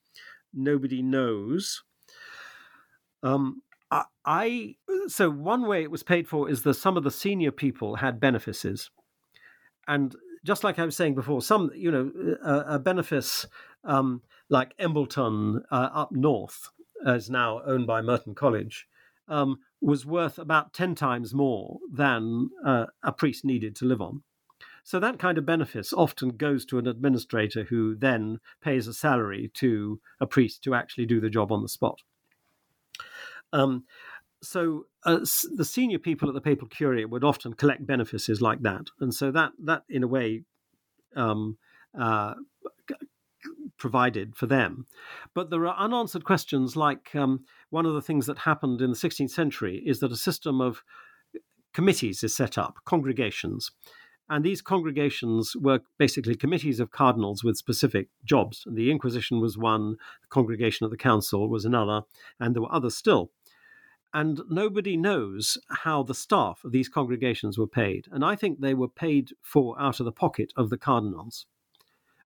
[0.53, 1.83] nobody knows.
[3.23, 4.75] Um, I, I,
[5.09, 8.21] so one way it was paid for is that some of the senior people had
[8.21, 8.91] benefices,
[9.87, 10.15] and
[10.45, 12.11] just like I was saying before, some you know
[12.45, 13.47] a, a benefice
[13.85, 16.71] um, like Embleton uh, up north
[17.07, 18.87] is now owned by Merton College.
[19.27, 24.23] Um, was worth about 10 times more than uh, a priest needed to live on.
[24.83, 29.51] So that kind of benefice often goes to an administrator who then pays a salary
[29.55, 32.01] to a priest to actually do the job on the spot.
[33.55, 33.85] Um,
[34.43, 35.21] so uh,
[35.55, 39.31] the senior people at the papal curia would often collect benefices like that, and so
[39.31, 40.43] that that in a way
[41.17, 41.57] um,
[41.99, 42.35] uh,
[43.79, 44.87] provided for them.
[45.35, 48.97] But there are unanswered questions like um, one of the things that happened in the
[48.97, 50.83] 16th century is that a system of
[51.73, 53.71] committees is set up, congregations.
[54.29, 58.67] And these congregations were basically committees of cardinals with specific jobs.
[58.71, 62.03] The Inquisition was one, the Congregation of the Council was another,
[62.41, 63.31] and there were others still.
[64.15, 68.07] And nobody knows how the staff of these congregations were paid.
[68.13, 71.47] And I think they were paid for out of the pocket of the cardinals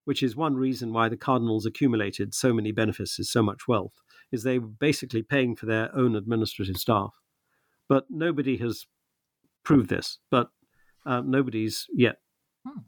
[0.08, 4.00] which is one reason why the cardinals accumulated so many benefices, so much wealth,
[4.32, 7.20] is they were basically paying for their own administrative staff.
[7.90, 8.86] But nobody has
[9.64, 10.48] proved this, but
[11.04, 12.20] uh, nobody's yet
[12.66, 12.78] hmm.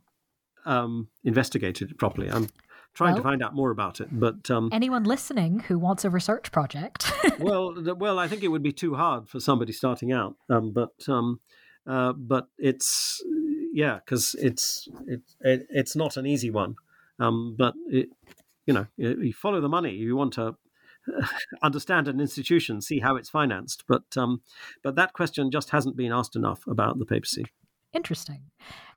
[0.65, 2.31] um, investigated it properly.
[2.31, 2.49] I'm
[2.95, 6.11] trying well, to find out more about it, but um, anyone listening who wants a
[6.11, 10.37] research project, well, well, I think it would be too hard for somebody starting out.
[10.49, 11.41] Um, but um,
[11.87, 13.23] uh, but it's
[13.75, 16.77] yeah, because it's it, it, it's not an easy one.
[17.21, 18.09] Um, but it,
[18.67, 19.93] you know, you follow the money.
[19.93, 20.57] You want to
[21.63, 23.85] understand an institution, see how it's financed.
[23.87, 24.43] But um,
[24.83, 27.45] but that question just hasn't been asked enough about the papacy.
[27.93, 28.43] Interesting.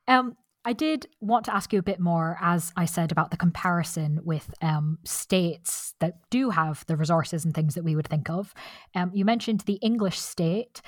[0.08, 0.36] Um,
[0.66, 4.22] I did want to ask you a bit more, as I said, about the comparison
[4.24, 8.54] with um, states that do have the resources and things that we would think of.
[8.96, 10.82] Um, you mentioned the English state.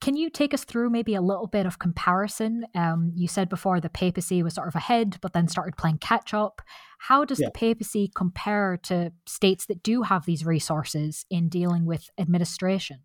[0.00, 2.66] Can you take us through maybe a little bit of comparison?
[2.74, 6.32] Um, you said before the papacy was sort of ahead, but then started playing catch
[6.32, 6.62] up.
[6.98, 7.48] How does yeah.
[7.48, 12.98] the papacy compare to states that do have these resources in dealing with administration?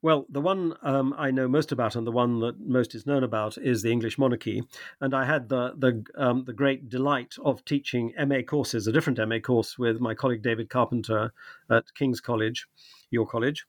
[0.00, 3.24] Well, the one um, I know most about, and the one that most is known
[3.24, 4.62] about, is the English monarchy.
[5.00, 9.18] And I had the the um, the great delight of teaching MA courses, a different
[9.26, 11.32] MA course, with my colleague David Carpenter
[11.70, 12.66] at King's College,
[13.10, 13.66] your college,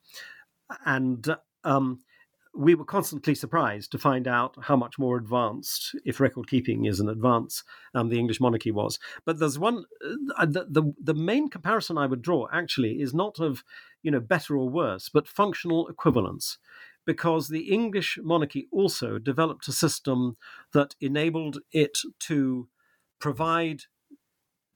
[0.86, 2.00] and um,
[2.56, 7.00] we were constantly surprised to find out how much more advanced, if record keeping is
[7.00, 7.64] an advance,
[7.96, 9.00] um, the English monarchy was.
[9.26, 9.86] But there's one,
[10.38, 13.64] uh, the, the, the main comparison I would draw actually is not of,
[14.04, 16.58] you know, better or worse, but functional equivalence.
[17.06, 20.38] Because the English monarchy also developed a system
[20.74, 22.70] that enabled it to
[23.20, 23.82] provide,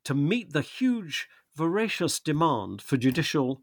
[0.03, 3.61] to meet the huge, voracious demand for judicial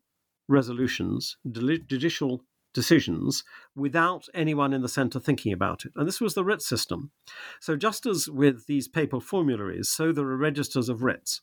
[0.49, 2.45] resolutions, judicial
[2.75, 3.45] decisions
[3.75, 5.93] without anyone in the centre thinking about it.
[5.97, 7.13] And this was the writ system.
[7.61, 11.41] So, just as with these papal formularies, so there are registers of writs.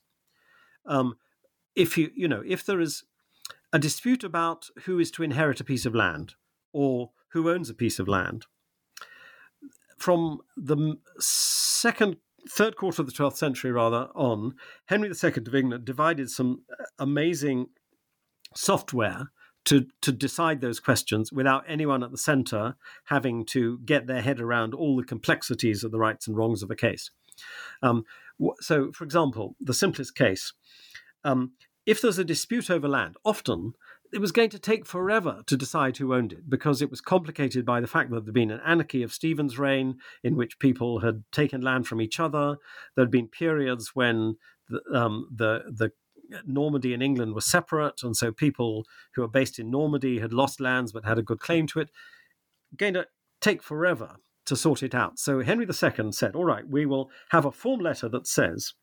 [0.86, 1.14] Um,
[1.74, 3.02] if you, you know, if there is
[3.72, 6.34] a dispute about who is to inherit a piece of land
[6.72, 8.46] or who owns a piece of land,
[9.98, 12.16] from the second,
[12.48, 14.54] third quarter of the 12th century, rather, on,
[14.86, 16.64] Henry II of England divided some
[16.98, 17.66] amazing
[18.54, 19.30] software
[19.64, 24.40] to to decide those questions without anyone at the center having to get their head
[24.40, 27.10] around all the complexities of the rights and wrongs of a case.
[27.82, 28.04] Um,
[28.60, 30.52] so, for example, the simplest case:
[31.24, 31.52] um,
[31.86, 33.74] if there's a dispute over land, often
[34.12, 37.64] it was going to take forever to decide who owned it because it was complicated
[37.64, 41.24] by the fact that there'd been an anarchy of Stephen's reign in which people had
[41.32, 42.56] taken land from each other.
[42.94, 44.36] There'd been periods when
[44.68, 45.92] the, um, the, the
[46.46, 50.60] Normandy and England were separate, and so people who were based in Normandy had lost
[50.60, 51.90] lands but had a good claim to it.
[52.76, 53.06] Going to
[53.40, 55.18] take forever to sort it out.
[55.18, 58.74] So Henry II said, All right, we will have a form letter that says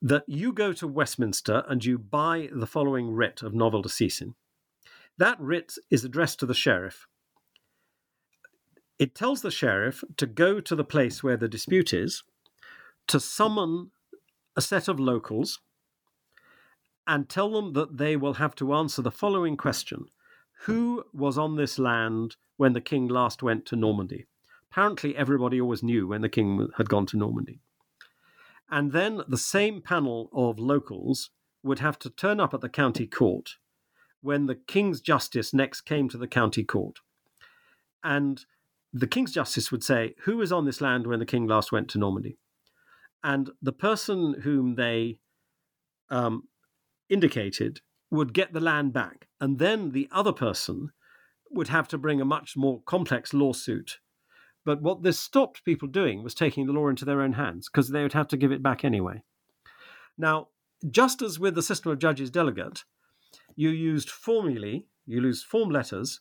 [0.00, 4.34] that you go to Westminster and you buy the following writ of novel disseisin.
[5.16, 7.06] That writ is addressed to the sheriff.
[8.98, 12.22] It tells the sheriff to go to the place where the dispute is,
[13.08, 13.90] to summon
[14.56, 15.60] a set of locals,
[17.06, 20.06] and tell them that they will have to answer the following question
[20.62, 24.26] Who was on this land when the king last went to Normandy?
[24.70, 27.60] Apparently, everybody always knew when the king had gone to Normandy.
[28.70, 31.30] And then the same panel of locals
[31.62, 33.56] would have to turn up at the county court
[34.20, 36.98] when the King's Justice next came to the county court.
[38.02, 38.44] And
[38.92, 41.88] the King's Justice would say, Who was on this land when the King last went
[41.90, 42.38] to Normandy?
[43.24, 45.18] And the person whom they
[46.10, 46.44] um,
[47.08, 47.80] indicated
[48.10, 49.26] would get the land back.
[49.40, 50.90] And then the other person
[51.50, 53.98] would have to bring a much more complex lawsuit
[54.64, 57.90] but what this stopped people doing was taking the law into their own hands because
[57.90, 59.22] they would have to give it back anyway.
[60.16, 60.48] Now,
[60.90, 62.84] just as with the system of judges delegate,
[63.56, 66.20] you used formulae, you used form letters,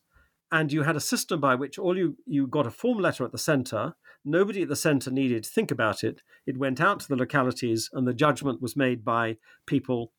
[0.54, 3.32] and you had a system by which all you you got a form letter at
[3.32, 3.96] the center.
[4.24, 6.22] Nobody at the center needed to think about it.
[6.46, 10.12] It went out to the localities, and the judgment was made by people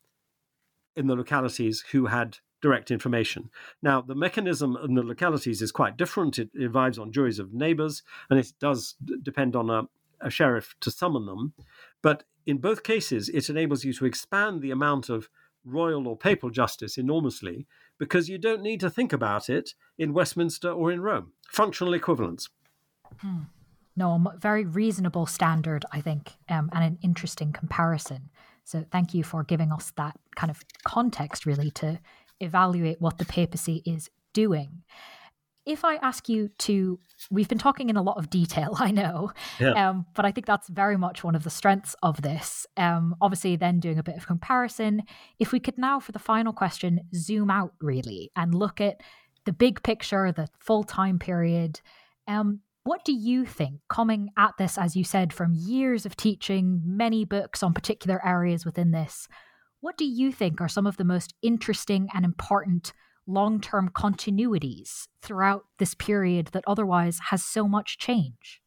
[0.96, 3.48] in the localities who had direct information.
[3.80, 6.40] Now, the mechanism in the localities is quite different.
[6.40, 9.82] It revives on juries of neighbors, and it does d- depend on a,
[10.20, 11.52] a sheriff to summon them.
[12.02, 15.28] But in both cases, it enables you to expand the amount of
[15.64, 17.66] royal or papal justice enormously
[17.98, 21.32] because you don't need to think about it in Westminster or in Rome.
[21.50, 22.48] Functional equivalence.
[23.18, 23.42] Hmm.
[23.96, 28.30] No, a very reasonable standard, I think, um, and an interesting comparison.
[28.64, 32.00] So thank you for giving us that kind of context, really, to
[32.40, 34.82] evaluate what the papacy is doing.
[35.66, 36.98] If I ask you to,
[37.30, 39.90] we've been talking in a lot of detail, I know, yeah.
[39.90, 42.66] um, but I think that's very much one of the strengths of this.
[42.76, 45.02] Um, obviously, then doing a bit of comparison.
[45.38, 49.00] If we could now, for the final question, zoom out really and look at
[49.44, 51.80] the big picture, the full time period.
[52.26, 56.82] Um, what do you think, coming at this, as you said, from years of teaching,
[56.84, 59.26] many books on particular areas within this?
[59.80, 62.92] What do you think are some of the most interesting and important
[63.26, 68.60] long term continuities throughout this period that otherwise has so much change?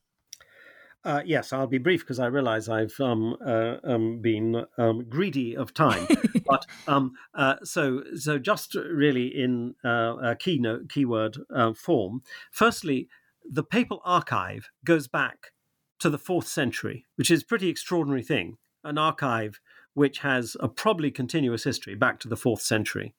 [1.03, 5.55] Uh, yes, I'll be brief because I realize I've um, uh, um, been um, greedy
[5.55, 6.05] of time.
[6.45, 12.23] but um, uh, so, so just really in uh, a keynote keyword uh, form.
[12.51, 13.07] Firstly,
[13.49, 15.53] the papal archive goes back
[15.99, 18.57] to the fourth century, which is a pretty extraordinary thing.
[18.83, 19.59] An archive
[19.93, 23.15] which has a probably continuous history back to the fourth century,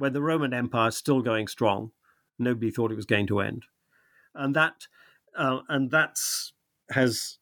[0.00, 1.90] when the Roman Empire is still going strong.
[2.38, 3.66] Nobody thought it was going to end,
[4.34, 4.86] and that
[5.36, 6.54] uh, and that's
[6.90, 7.38] has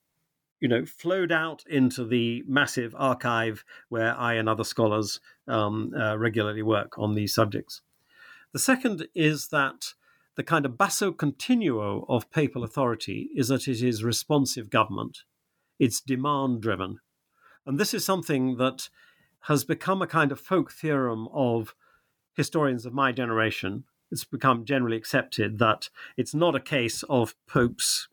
[0.61, 6.19] you know flowed out into the massive archive where I and other scholars um, uh,
[6.19, 7.81] regularly work on these subjects.
[8.53, 9.95] The second is that
[10.35, 15.19] the kind of basso continuo of papal authority is that it is responsive government.
[15.79, 16.99] It's demand driven.
[17.67, 18.89] And this is something that
[19.43, 21.75] has become a kind of folk theorem of
[22.39, 23.85] historians of my generation.
[24.11, 28.09] It's become generally accepted that it's not a case of popes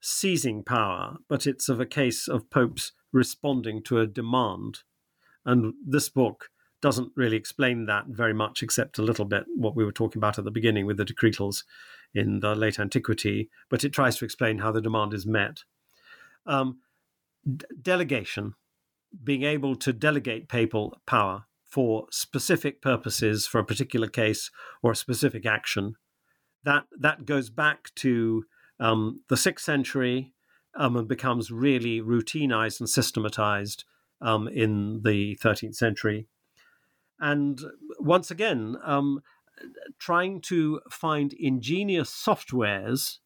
[0.00, 4.80] seizing power, but it's of a case of popes responding to a demand.
[5.46, 6.50] And this book
[6.82, 10.38] doesn't really explain that very much, except a little bit what we were talking about
[10.38, 11.64] at the beginning with the decretals
[12.14, 15.64] in the late antiquity, but it tries to explain how the demand is met.
[16.44, 16.80] Um,
[17.80, 18.54] delegation,
[19.24, 21.46] being able to delegate papal power
[21.76, 24.50] for specific purposes for a particular case
[24.82, 25.94] or a specific action,
[26.64, 28.46] that that goes back to
[28.80, 30.32] um, the sixth century
[30.74, 33.84] um, and becomes really routinized and systematized
[34.22, 36.26] um, in the 13th century.
[37.20, 37.60] And
[38.00, 39.20] once again, um,
[39.98, 43.18] trying to find ingenious softwares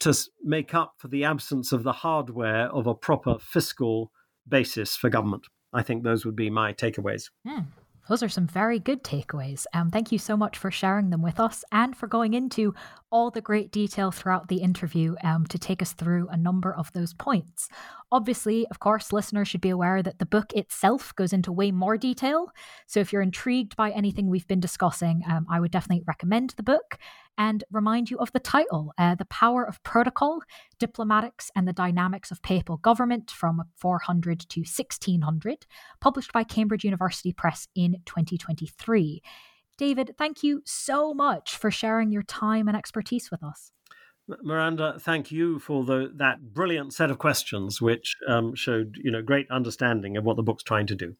[0.00, 4.10] to make up for the absence of the hardware of a proper fiscal
[4.48, 5.46] basis for government.
[5.76, 7.30] I think those would be my takeaways.
[7.46, 7.66] Mm,
[8.08, 9.66] Those are some very good takeaways.
[9.74, 12.74] Um, thank you so much for sharing them with us and for going into
[13.10, 16.92] all the great detail throughout the interview um, to take us through a number of
[16.92, 17.68] those points.
[18.12, 21.96] Obviously, of course, listeners should be aware that the book itself goes into way more
[21.98, 22.46] detail.
[22.86, 26.62] So if you're intrigued by anything we've been discussing, um, I would definitely recommend the
[26.62, 26.98] book
[27.38, 30.40] and remind you of the title uh, The Power of Protocol
[30.78, 35.66] Diplomatics and the Dynamics of Papal Government from 400 to 1600,
[36.00, 39.22] published by Cambridge University Press in 2023.
[39.78, 43.72] David, thank you so much for sharing your time and expertise with us.
[44.42, 49.22] Miranda, thank you for the, that brilliant set of questions, which um, showed you know
[49.22, 51.16] great understanding of what the book's trying to do.